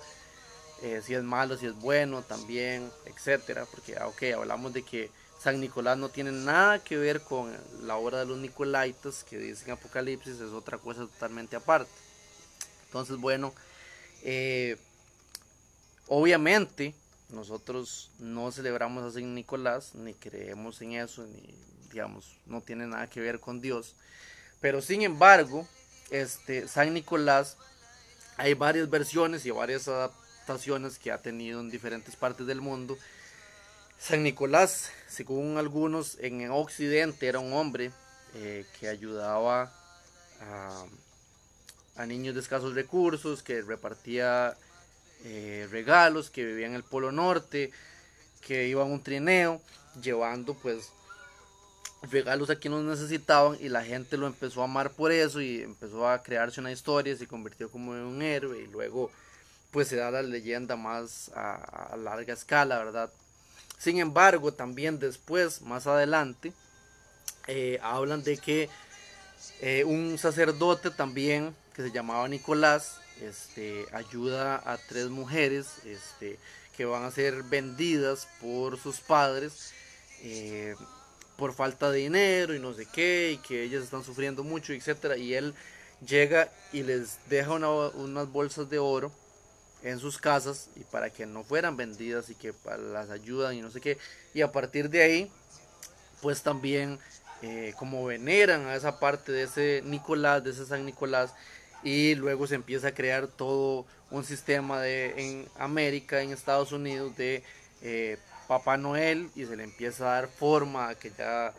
eh, 0.82 1.02
si 1.04 1.14
es 1.14 1.22
malo, 1.22 1.56
si 1.56 1.66
es 1.66 1.74
bueno 1.74 2.22
también, 2.22 2.90
etcétera. 3.06 3.66
Porque, 3.70 3.96
ah, 3.96 4.06
ok, 4.08 4.22
hablamos 4.34 4.72
de 4.72 4.82
que 4.82 5.10
San 5.40 5.60
Nicolás 5.60 5.98
no 5.98 6.08
tiene 6.08 6.32
nada 6.32 6.82
que 6.82 6.96
ver 6.96 7.20
con 7.20 7.54
la 7.82 7.96
obra 7.96 8.20
de 8.20 8.26
los 8.26 8.38
Nicolaitas 8.38 9.24
que 9.24 9.38
dicen 9.38 9.72
Apocalipsis, 9.72 10.40
es 10.40 10.52
otra 10.52 10.78
cosa 10.78 11.00
totalmente 11.02 11.56
aparte. 11.56 11.90
Entonces, 12.86 13.18
bueno, 13.18 13.52
eh, 14.22 14.78
obviamente 16.08 16.94
nosotros 17.28 18.10
no 18.18 18.50
celebramos 18.52 19.04
a 19.04 19.10
San 19.10 19.34
Nicolás, 19.34 19.94
ni 19.94 20.14
creemos 20.14 20.80
en 20.80 20.92
eso, 20.92 21.26
ni 21.26 21.54
digamos, 21.90 22.38
no 22.46 22.60
tiene 22.60 22.86
nada 22.86 23.08
que 23.08 23.20
ver 23.20 23.38
con 23.38 23.60
Dios. 23.60 23.94
Pero 24.64 24.80
sin 24.80 25.02
embargo, 25.02 25.68
este 26.08 26.66
San 26.68 26.94
Nicolás, 26.94 27.58
hay 28.38 28.54
varias 28.54 28.88
versiones 28.88 29.44
y 29.44 29.50
varias 29.50 29.88
adaptaciones 29.88 30.98
que 30.98 31.12
ha 31.12 31.20
tenido 31.20 31.60
en 31.60 31.70
diferentes 31.70 32.16
partes 32.16 32.46
del 32.46 32.62
mundo. 32.62 32.96
San 33.98 34.22
Nicolás, 34.22 34.90
según 35.06 35.58
algunos 35.58 36.16
en 36.18 36.50
Occidente, 36.50 37.26
era 37.26 37.40
un 37.40 37.52
hombre 37.52 37.92
eh, 38.36 38.64
que 38.80 38.88
ayudaba 38.88 39.70
a, 40.40 42.06
niños 42.06 42.34
de 42.34 42.40
escasos 42.40 42.74
recursos, 42.74 43.42
que 43.42 43.60
repartía 43.60 44.56
eh, 45.24 45.68
regalos, 45.70 46.30
que 46.30 46.42
vivía 46.42 46.68
en 46.68 46.74
el 46.74 46.84
Polo 46.84 47.12
Norte, 47.12 47.70
que 48.40 48.66
iba 48.66 48.80
a 48.80 48.86
un 48.86 49.02
trineo 49.02 49.60
llevando 50.00 50.54
pues 50.54 50.90
regalos 52.10 52.50
a 52.50 52.56
quienes 52.56 52.82
necesitaban 52.82 53.56
y 53.60 53.68
la 53.68 53.84
gente 53.84 54.16
lo 54.16 54.26
empezó 54.26 54.62
a 54.62 54.64
amar 54.64 54.90
por 54.92 55.12
eso 55.12 55.40
y 55.40 55.62
empezó 55.62 56.08
a 56.08 56.22
crearse 56.22 56.60
una 56.60 56.72
historia, 56.72 57.16
se 57.16 57.26
convirtió 57.26 57.70
como 57.70 57.94
en 57.94 58.02
un 58.02 58.22
héroe 58.22 58.62
y 58.62 58.66
luego 58.66 59.10
pues 59.70 59.88
se 59.88 59.96
da 59.96 60.10
la 60.10 60.22
leyenda 60.22 60.76
más 60.76 61.30
a 61.34 61.96
larga 61.96 62.32
escala, 62.32 62.78
¿verdad? 62.78 63.10
Sin 63.84 63.98
embargo, 63.98 64.52
también 64.52 64.98
después, 64.98 65.60
más 65.60 65.86
adelante, 65.86 66.52
eh, 67.46 67.78
hablan 67.82 68.22
de 68.22 68.38
que 68.38 68.70
eh, 69.60 69.84
un 69.84 70.16
sacerdote 70.16 70.90
también, 70.90 71.54
que 71.74 71.82
se 71.82 71.92
llamaba 71.92 72.26
Nicolás, 72.28 72.98
este, 73.20 73.84
ayuda 73.92 74.62
a 74.64 74.78
tres 74.78 75.10
mujeres 75.10 75.84
este, 75.84 76.38
que 76.76 76.86
van 76.86 77.04
a 77.04 77.10
ser 77.10 77.42
vendidas 77.42 78.26
por 78.40 78.78
sus 78.78 79.00
padres 79.00 79.72
eh, 80.22 80.74
por 81.36 81.54
falta 81.54 81.90
de 81.90 81.98
dinero 82.00 82.54
y 82.54 82.58
no 82.58 82.74
sé 82.74 82.86
qué, 82.86 83.32
y 83.32 83.38
que 83.38 83.62
ellas 83.62 83.82
están 83.82 84.04
sufriendo 84.04 84.44
mucho, 84.44 84.72
etcétera, 84.72 85.16
y 85.16 85.34
él 85.34 85.54
llega 86.06 86.50
y 86.72 86.82
les 86.82 87.18
deja 87.28 87.52
unas 87.52 88.30
bolsas 88.30 88.68
de 88.68 88.78
oro 88.78 89.12
en 89.82 89.98
sus 89.98 90.18
casas 90.18 90.68
y 90.76 90.80
para 90.84 91.10
que 91.10 91.26
no 91.26 91.44
fueran 91.44 91.76
vendidas 91.76 92.30
y 92.30 92.34
que 92.34 92.54
las 92.92 93.10
ayudan 93.10 93.54
y 93.54 93.60
no 93.60 93.70
sé 93.70 93.80
qué. 93.80 93.98
Y 94.32 94.40
a 94.40 94.50
partir 94.50 94.88
de 94.88 95.02
ahí, 95.02 95.30
pues 96.22 96.42
también 96.42 96.98
eh, 97.42 97.74
como 97.78 98.04
veneran 98.06 98.66
a 98.66 98.74
esa 98.74 98.98
parte 98.98 99.30
de 99.30 99.42
ese 99.42 99.82
Nicolás, 99.84 100.42
de 100.42 100.50
ese 100.50 100.64
San 100.64 100.86
Nicolás, 100.86 101.34
y 101.82 102.14
luego 102.14 102.46
se 102.46 102.54
empieza 102.54 102.88
a 102.88 102.94
crear 102.94 103.26
todo 103.26 103.84
un 104.10 104.24
sistema 104.24 104.80
de 104.80 105.12
en 105.18 105.48
América, 105.58 106.22
en 106.22 106.32
Estados 106.32 106.72
Unidos, 106.72 107.14
de 107.16 107.42
eh, 107.82 108.16
Papá 108.46 108.76
Noel 108.76 109.30
y 109.34 109.44
se 109.44 109.56
le 109.56 109.64
empieza 109.64 110.04
a 110.04 110.14
dar 110.14 110.28
forma 110.28 110.94
que 110.94 111.10
ya 111.16 111.52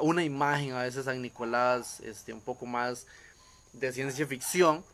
una 0.00 0.24
imagen 0.24 0.72
a 0.72 0.86
ese 0.86 1.02
San 1.02 1.22
Nicolás, 1.22 2.00
este, 2.00 2.32
un 2.32 2.40
poco 2.40 2.66
más 2.66 3.06
de 3.72 3.92
ciencia 3.92 4.26
ficción 4.26 4.84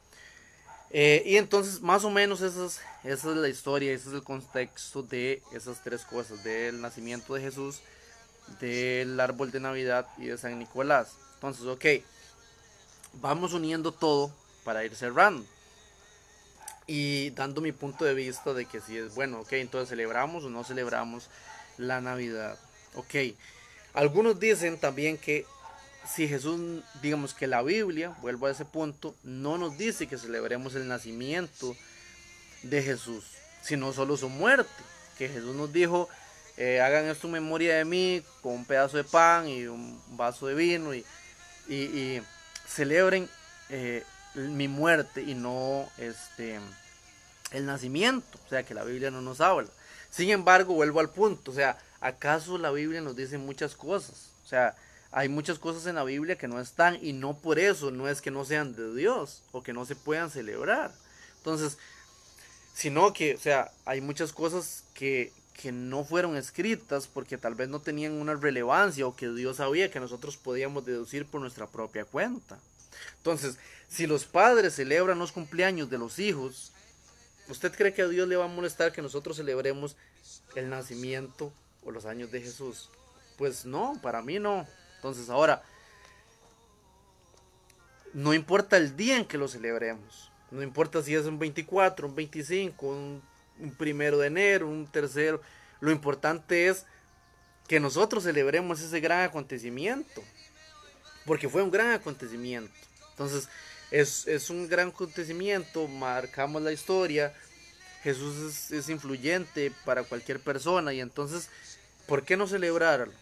eh, 0.90 1.22
y 1.26 1.36
entonces, 1.36 1.82
más 1.82 2.04
o 2.04 2.10
menos, 2.10 2.40
esa 2.40 2.64
es, 2.64 2.80
esa 3.04 3.30
es 3.30 3.36
la 3.36 3.48
historia, 3.48 3.92
ese 3.92 4.08
es 4.08 4.14
el 4.14 4.22
contexto 4.22 5.02
de 5.02 5.42
esas 5.52 5.82
tres 5.82 6.02
cosas: 6.02 6.42
del 6.44 6.80
nacimiento 6.80 7.34
de 7.34 7.42
Jesús, 7.42 7.80
del 8.60 9.18
árbol 9.20 9.50
de 9.50 9.60
Navidad 9.60 10.06
y 10.16 10.26
de 10.26 10.38
San 10.38 10.58
Nicolás. 10.58 11.12
Entonces, 11.34 11.66
ok, 11.66 11.84
vamos 13.20 13.52
uniendo 13.52 13.92
todo 13.92 14.32
para 14.64 14.84
ir 14.84 14.94
cerrando 14.94 15.44
y 16.88 17.30
dando 17.30 17.60
mi 17.60 17.70
punto 17.70 18.04
de 18.04 18.14
vista 18.14 18.54
de 18.54 18.64
que 18.64 18.80
si 18.80 18.96
es 18.96 19.14
bueno, 19.14 19.40
ok, 19.40 19.52
entonces 19.52 19.90
celebramos 19.90 20.42
o 20.44 20.50
no 20.50 20.64
celebramos 20.64 21.28
la 21.76 22.00
Navidad. 22.00 22.58
Ok, 22.94 23.14
algunos 23.92 24.40
dicen 24.40 24.78
también 24.78 25.18
que 25.18 25.46
si 26.06 26.26
Jesús, 26.26 26.82
digamos 27.02 27.34
que 27.34 27.46
la 27.46 27.62
Biblia, 27.62 28.16
vuelvo 28.22 28.46
a 28.46 28.50
ese 28.50 28.64
punto, 28.64 29.14
no 29.22 29.58
nos 29.58 29.76
dice 29.76 30.06
que 30.06 30.16
celebremos 30.16 30.74
el 30.74 30.88
nacimiento 30.88 31.76
de 32.62 32.82
Jesús, 32.82 33.24
sino 33.62 33.92
solo 33.92 34.16
su 34.16 34.30
muerte. 34.30 34.70
Que 35.18 35.28
Jesús 35.28 35.54
nos 35.54 35.70
dijo, 35.70 36.08
eh, 36.56 36.80
hagan 36.80 37.04
esto 37.04 37.26
en 37.26 37.34
memoria 37.34 37.76
de 37.76 37.84
mí, 37.84 38.22
con 38.40 38.54
un 38.54 38.64
pedazo 38.64 38.96
de 38.96 39.04
pan 39.04 39.46
y 39.46 39.66
un 39.66 40.00
vaso 40.16 40.46
de 40.46 40.54
vino 40.54 40.94
y, 40.94 41.04
y, 41.68 42.22
celebren 42.66 43.28
eh, 43.68 44.04
mi 44.38 44.68
muerte 44.68 45.22
y 45.22 45.34
no 45.34 45.88
este, 45.98 46.60
el 47.52 47.66
nacimiento. 47.66 48.38
O 48.46 48.48
sea, 48.48 48.62
que 48.62 48.74
la 48.74 48.84
Biblia 48.84 49.10
no 49.10 49.20
nos 49.20 49.40
habla. 49.40 49.68
Sin 50.10 50.30
embargo, 50.30 50.74
vuelvo 50.74 51.00
al 51.00 51.10
punto, 51.10 51.50
o 51.50 51.54
sea, 51.54 51.78
¿acaso 52.00 52.58
la 52.58 52.70
Biblia 52.70 53.00
nos 53.00 53.16
dice 53.16 53.36
muchas 53.38 53.74
cosas? 53.74 54.30
O 54.44 54.48
sea, 54.48 54.74
hay 55.10 55.28
muchas 55.28 55.58
cosas 55.58 55.86
en 55.86 55.96
la 55.96 56.04
Biblia 56.04 56.36
que 56.36 56.48
no 56.48 56.60
están 56.60 56.98
y 57.02 57.12
no 57.12 57.38
por 57.38 57.58
eso 57.58 57.90
no 57.90 58.08
es 58.08 58.20
que 58.20 58.30
no 58.30 58.44
sean 58.44 58.74
de 58.74 58.94
Dios 58.94 59.42
o 59.52 59.62
que 59.62 59.72
no 59.72 59.84
se 59.84 59.96
puedan 59.96 60.30
celebrar. 60.30 60.92
Entonces, 61.38 61.78
sino 62.74 63.12
que, 63.12 63.34
o 63.34 63.38
sea, 63.38 63.70
hay 63.84 64.00
muchas 64.00 64.32
cosas 64.32 64.84
que, 64.94 65.32
que 65.54 65.72
no 65.72 66.04
fueron 66.04 66.36
escritas 66.36 67.06
porque 67.06 67.38
tal 67.38 67.54
vez 67.54 67.68
no 67.68 67.80
tenían 67.80 68.12
una 68.12 68.34
relevancia 68.34 69.06
o 69.06 69.16
que 69.16 69.28
Dios 69.28 69.56
sabía 69.56 69.90
que 69.90 70.00
nosotros 70.00 70.36
podíamos 70.36 70.84
deducir 70.86 71.26
por 71.26 71.40
nuestra 71.40 71.66
propia 71.66 72.04
cuenta. 72.04 72.58
Entonces, 73.16 73.56
si 73.88 74.06
los 74.06 74.24
padres 74.24 74.74
celebran 74.74 75.18
los 75.18 75.32
cumpleaños 75.32 75.90
de 75.90 75.98
los 75.98 76.18
hijos, 76.18 76.72
¿usted 77.48 77.74
cree 77.74 77.94
que 77.94 78.02
a 78.02 78.08
Dios 78.08 78.28
le 78.28 78.36
va 78.36 78.44
a 78.44 78.48
molestar 78.48 78.92
que 78.92 79.02
nosotros 79.02 79.36
celebremos 79.36 79.96
el 80.54 80.68
nacimiento 80.68 81.52
o 81.84 81.90
los 81.90 82.04
años 82.04 82.30
de 82.30 82.40
Jesús? 82.40 82.90
Pues 83.36 83.64
no, 83.64 83.98
para 84.02 84.22
mí 84.22 84.38
no. 84.38 84.66
Entonces 84.96 85.30
ahora, 85.30 85.62
no 88.12 88.34
importa 88.34 88.76
el 88.76 88.96
día 88.96 89.16
en 89.16 89.24
que 89.24 89.38
lo 89.38 89.48
celebremos, 89.48 90.30
no 90.50 90.62
importa 90.62 91.02
si 91.02 91.14
es 91.14 91.26
un 91.26 91.38
24, 91.38 92.08
un 92.08 92.14
25, 92.14 92.86
un, 92.86 93.22
primero 93.76 94.18
de 94.18 94.28
enero, 94.28 94.68
un 94.68 94.86
tercero, 94.86 95.40
lo 95.80 95.90
importante 95.90 96.68
es 96.68 96.86
que 97.66 97.80
nosotros 97.80 98.24
celebremos 98.24 98.80
ese 98.80 99.00
gran 99.00 99.20
acontecimiento, 99.20 100.22
porque 101.28 101.48
fue 101.48 101.62
un 101.62 101.70
gran 101.70 101.92
acontecimiento. 101.92 102.72
Entonces, 103.10 103.48
es, 103.90 104.26
es 104.26 104.50
un 104.50 104.66
gran 104.66 104.88
acontecimiento, 104.88 105.86
marcamos 105.86 106.62
la 106.62 106.72
historia, 106.72 107.34
Jesús 108.02 108.70
es, 108.70 108.88
influyente 108.88 109.70
para 109.84 110.04
cualquier 110.04 110.40
persona 110.40 110.94
y 110.94 111.00
entonces, 111.00 111.50
¿por 112.06 112.24
qué 112.24 112.36
no 112.36 112.46
celebrarlo? 112.46 113.12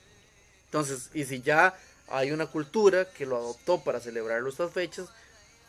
Entonces, 0.67 1.11
y 1.15 1.25
si 1.25 1.43
ya 1.43 1.77
hay 2.09 2.31
una 2.31 2.47
cultura 2.47 3.11
que 3.11 3.27
lo 3.27 3.37
adoptó 3.37 3.83
para 3.83 4.01
celebrar 4.01 4.43
estas 4.47 4.73
fechas, 4.73 5.09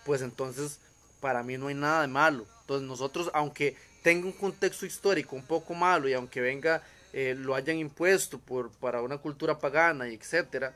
pues 0.06 0.22
entonces 0.22 0.80
para 1.20 1.42
mí 1.42 1.58
no 1.58 1.68
hay 1.68 1.76
nada 1.76 2.02
de 2.02 2.08
malo. 2.08 2.46
Entonces 2.62 2.88
nosotros, 2.88 3.32
aunque 3.34 3.76
tenga 4.04 4.28
un 4.28 4.34
contexto 4.34 4.86
histórico 4.86 5.36
un 5.36 5.44
poco 5.44 5.74
malo 5.74 6.08
y 6.08 6.14
aunque 6.14 6.40
venga, 6.40 6.84
eh, 7.14 7.36
lo 7.36 7.56
hayan 7.56 7.78
impuesto 7.78 8.38
por, 8.38 8.70
para 8.74 9.02
una 9.02 9.18
cultura 9.18 9.58
pagana 9.58 10.08
y 10.08 10.14
etcétera, 10.14 10.76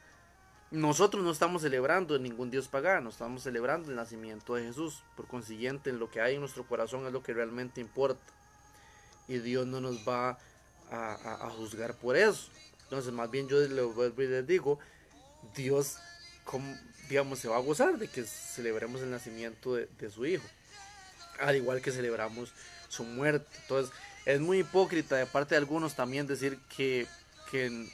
nosotros 0.71 1.23
no 1.23 1.31
estamos 1.31 1.61
celebrando 1.61 2.17
ningún 2.17 2.49
dios 2.49 2.67
pagano, 2.67 3.09
estamos 3.09 3.43
celebrando 3.43 3.89
el 3.89 3.95
nacimiento 3.95 4.55
de 4.55 4.63
Jesús. 4.63 5.03
Por 5.15 5.27
consiguiente, 5.27 5.91
lo 5.91 6.09
que 6.09 6.21
hay 6.21 6.35
en 6.35 6.39
nuestro 6.39 6.65
corazón 6.65 7.05
es 7.05 7.13
lo 7.13 7.21
que 7.21 7.33
realmente 7.33 7.81
importa. 7.81 8.21
Y 9.27 9.39
Dios 9.39 9.67
no 9.67 9.81
nos 9.81 10.07
va 10.07 10.37
a 10.89 11.49
juzgar 11.55 11.95
por 11.95 12.17
eso. 12.17 12.49
Entonces, 12.91 13.13
más 13.13 13.31
bien 13.31 13.47
yo 13.47 13.57
les 13.57 14.47
digo, 14.47 14.77
Dios, 15.55 15.95
digamos, 17.07 17.39
se 17.39 17.47
va 17.47 17.55
a 17.55 17.61
gozar 17.61 17.97
de 17.97 18.09
que 18.09 18.23
celebremos 18.23 19.01
el 19.01 19.09
nacimiento 19.09 19.75
de, 19.75 20.09
su 20.09 20.25
hijo, 20.25 20.43
al 21.39 21.55
igual 21.55 21.81
que 21.81 21.93
celebramos 21.93 22.53
su 22.89 23.05
muerte. 23.05 23.47
Entonces, 23.61 23.95
es 24.25 24.41
muy 24.41 24.59
hipócrita 24.59 25.15
de 25.15 25.25
parte 25.25 25.55
de 25.55 25.59
algunos 25.59 25.95
también 25.95 26.27
decir 26.27 26.59
que, 26.75 27.07
que, 27.49 27.89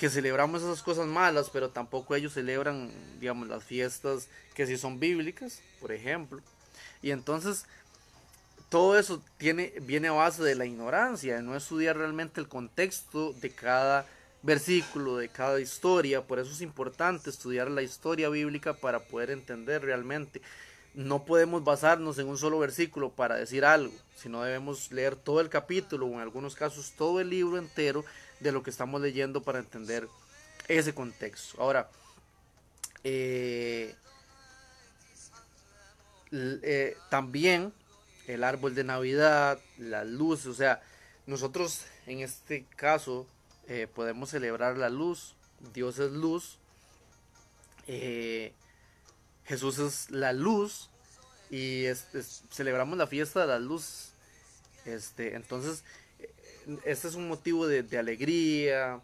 que 0.00 0.08
celebramos 0.08 0.62
esas 0.62 0.82
cosas 0.82 1.06
malas, 1.06 1.50
pero 1.50 1.68
tampoco 1.68 2.14
ellos 2.14 2.32
celebran, 2.32 2.90
digamos, 3.20 3.48
las 3.48 3.62
fiestas 3.62 4.28
que 4.54 4.66
sí 4.66 4.78
son 4.78 4.98
bíblicas, 4.98 5.60
por 5.78 5.92
ejemplo. 5.92 6.40
Y 7.02 7.10
entonces, 7.10 7.66
todo 8.70 8.98
eso 8.98 9.22
tiene, 9.36 9.74
viene 9.82 10.08
a 10.08 10.12
base 10.12 10.42
de 10.42 10.54
la 10.54 10.64
ignorancia, 10.64 11.36
de 11.36 11.42
no 11.42 11.54
estudiar 11.54 11.98
realmente 11.98 12.40
el 12.40 12.48
contexto 12.48 13.34
de 13.34 13.50
cada 13.50 14.06
versículo 14.42 15.18
de 15.18 15.28
cada 15.28 15.60
historia. 15.60 16.26
Por 16.26 16.38
eso 16.38 16.50
es 16.50 16.62
importante 16.62 17.28
estudiar 17.28 17.70
la 17.70 17.82
historia 17.82 18.30
bíblica 18.30 18.72
para 18.72 19.00
poder 19.00 19.30
entender 19.30 19.82
realmente. 19.82 20.40
No 20.94 21.26
podemos 21.26 21.62
basarnos 21.62 22.18
en 22.18 22.26
un 22.26 22.38
solo 22.38 22.58
versículo 22.58 23.10
para 23.10 23.34
decir 23.34 23.66
algo, 23.66 23.92
sino 24.16 24.42
debemos 24.42 24.90
leer 24.92 25.14
todo 25.14 25.42
el 25.42 25.50
capítulo 25.50 26.06
o 26.06 26.14
en 26.14 26.20
algunos 26.20 26.54
casos 26.54 26.94
todo 26.96 27.20
el 27.20 27.28
libro 27.28 27.58
entero 27.58 28.02
de 28.40 28.52
lo 28.52 28.62
que 28.62 28.70
estamos 28.70 29.00
leyendo 29.00 29.42
para 29.42 29.58
entender 29.58 30.08
ese 30.68 30.94
contexto. 30.94 31.60
Ahora, 31.60 31.90
eh, 33.04 33.94
eh, 36.32 36.96
también 37.10 37.72
el 38.26 38.44
árbol 38.44 38.74
de 38.74 38.84
Navidad, 38.84 39.58
las 39.78 40.06
luces, 40.06 40.46
o 40.46 40.54
sea, 40.54 40.80
nosotros 41.26 41.84
en 42.06 42.20
este 42.20 42.64
caso 42.76 43.26
eh, 43.66 43.88
podemos 43.92 44.30
celebrar 44.30 44.76
la 44.76 44.88
luz, 44.88 45.34
Dios 45.74 45.98
es 45.98 46.12
luz, 46.12 46.58
eh, 47.86 48.52
Jesús 49.44 49.78
es 49.78 50.10
la 50.10 50.32
luz 50.32 50.90
y 51.50 51.84
celebramos 52.50 52.96
la 52.96 53.06
fiesta 53.08 53.40
de 53.40 53.46
la 53.48 53.58
luz. 53.58 54.12
Este, 54.84 55.34
entonces, 55.34 55.82
este 56.84 57.08
es 57.08 57.14
un 57.14 57.28
motivo 57.28 57.66
de, 57.66 57.98
alegría, 57.98 59.00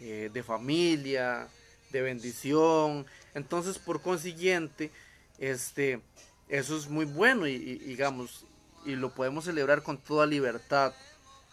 eh, 0.00 0.30
de 0.32 0.42
familia, 0.42 1.48
de 1.90 2.02
bendición. 2.02 3.06
Entonces, 3.34 3.78
por 3.78 4.02
consiguiente, 4.02 4.90
este, 5.38 6.00
eso 6.48 6.76
es 6.76 6.88
muy 6.88 7.04
bueno 7.04 7.46
y 7.46 7.78
digamos, 7.78 8.46
y 8.84 8.96
lo 8.96 9.14
podemos 9.14 9.44
celebrar 9.44 9.82
con 9.82 9.98
toda 9.98 10.26
libertad, 10.26 10.92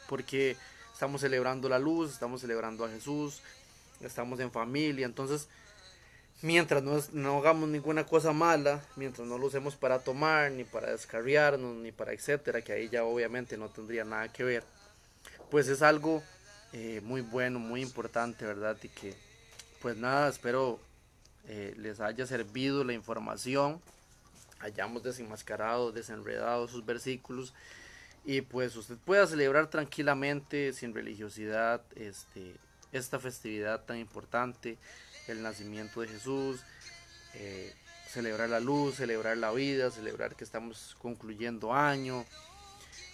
porque 0.08 0.58
estamos 0.93 1.22
celebrando 1.22 1.69
la 1.69 1.80
luz, 1.80 2.12
estamos 2.12 2.41
celebrando 2.41 2.86
a 2.86 2.89
Jesús, 2.89 3.41
estamos 4.02 4.39
en 4.39 4.52
familia, 4.52 5.06
entonces 5.06 5.48
mientras 6.41 7.12
no, 7.13 7.38
hagamos 7.38 7.69
ninguna 7.69 8.06
cosa 8.06 8.34
mala, 8.34 8.82
mientras 8.95 9.28
no 9.28 9.38
lo 9.38 9.48
usemos 9.48 9.76
para 9.76 10.00
tomar, 10.00 10.52
ni 10.52 10.63
para 10.63 10.91
descarriarnos, 10.91 11.76
ni 11.78 11.91
para 11.91 12.13
etcétera, 12.13 12.62
que 12.62 12.74
ahí 12.74 12.89
ya 12.89 13.04
obviamente 13.04 13.58
no 13.58 13.69
tendría 13.69 14.04
nada 14.04 14.32
que 14.32 14.43
ver, 14.43 14.63
pues 15.49 15.67
es 15.67 15.81
algo 15.81 16.23
eh, 16.73 17.01
muy 17.03 17.21
bueno, 17.21 17.59
muy 17.59 17.81
importante, 17.81 18.45
¿verdad? 18.45 18.77
Y 18.83 18.89
que, 18.89 19.15
pues 19.81 19.97
nada, 19.97 20.29
espero 20.29 20.79
eh, 21.47 21.73
les 21.77 21.99
haya 21.99 22.25
servido 22.27 22.83
la 22.83 22.93
información, 22.93 23.81
hayamos 24.59 25.03
desenmascarado, 25.03 25.91
desenredado 25.91 26.67
sus 26.67 26.85
versículos 26.85 27.53
y 28.25 28.41
pues 28.41 28.75
usted 28.75 28.97
pueda 28.97 29.25
celebrar 29.25 29.67
tranquilamente, 29.67 30.73
sin 30.73 30.93
religiosidad, 30.93 31.81
este, 31.95 32.55
esta 32.91 33.19
festividad 33.19 33.83
tan 33.85 33.97
importante, 33.97 34.77
el 35.27 35.41
nacimiento 35.41 36.01
de 36.01 36.09
Jesús, 36.09 36.62
eh, 37.35 37.73
celebrar 38.07 38.49
la 38.49 38.59
luz, 38.59 38.95
celebrar 38.95 39.38
la 39.38 39.51
vida, 39.51 39.91
celebrar 39.91 40.35
que 40.35 40.43
estamos 40.43 40.95
concluyendo 40.99 41.73
año. 41.73 42.25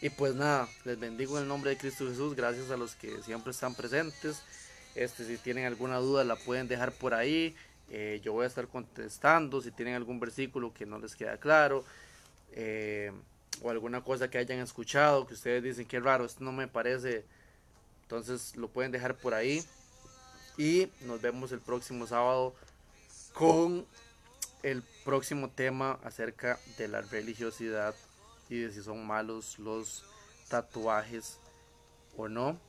Y 0.05 0.11
pues 0.11 0.35
nada, 0.35 0.69
les 0.83 0.99
bendigo 0.99 1.35
en 1.35 1.41
el 1.41 1.49
nombre 1.49 1.71
de 1.71 1.77
Cristo 1.77 2.07
Jesús, 2.07 2.35
gracias 2.35 2.69
a 2.69 2.77
los 2.77 2.93
que 2.93 3.23
siempre 3.23 3.49
están 3.49 3.73
presentes. 3.73 4.43
Este, 4.93 5.25
si 5.25 5.35
tienen 5.39 5.65
alguna 5.65 5.97
duda 5.97 6.23
la 6.23 6.35
pueden 6.35 6.67
dejar 6.67 6.91
por 6.91 7.15
ahí. 7.15 7.55
Eh, 7.89 8.21
yo 8.23 8.31
voy 8.31 8.43
a 8.43 8.47
estar 8.47 8.67
contestando 8.67 9.61
si 9.61 9.71
tienen 9.71 9.95
algún 9.95 10.19
versículo 10.19 10.71
que 10.75 10.85
no 10.85 10.99
les 10.99 11.15
queda 11.15 11.37
claro. 11.37 11.83
Eh, 12.51 13.11
o 13.63 13.71
alguna 13.71 14.03
cosa 14.03 14.29
que 14.29 14.37
hayan 14.37 14.59
escuchado 14.59 15.25
que 15.25 15.33
ustedes 15.33 15.63
dicen 15.63 15.87
que 15.87 15.99
raro, 15.99 16.23
esto 16.23 16.43
no 16.43 16.51
me 16.51 16.67
parece. 16.67 17.25
Entonces 18.03 18.55
lo 18.55 18.67
pueden 18.67 18.91
dejar 18.91 19.15
por 19.15 19.33
ahí. 19.33 19.63
Y 20.55 20.87
nos 21.01 21.19
vemos 21.19 21.51
el 21.51 21.61
próximo 21.61 22.05
sábado 22.05 22.53
con 23.33 23.87
el 24.61 24.83
próximo 25.03 25.49
tema 25.49 25.97
acerca 26.03 26.59
de 26.77 26.89
la 26.89 27.01
religiosidad 27.01 27.95
y 28.49 28.59
de 28.59 28.71
si 28.71 28.81
son 28.81 29.05
malos 29.05 29.59
los 29.59 30.03
tatuajes 30.49 31.39
o 32.17 32.27
no. 32.27 32.59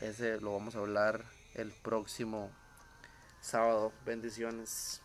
Ese 0.00 0.40
lo 0.40 0.52
vamos 0.52 0.76
a 0.76 0.78
hablar 0.78 1.24
el 1.54 1.72
próximo 1.72 2.50
sábado. 3.40 3.92
Bendiciones. 4.04 5.02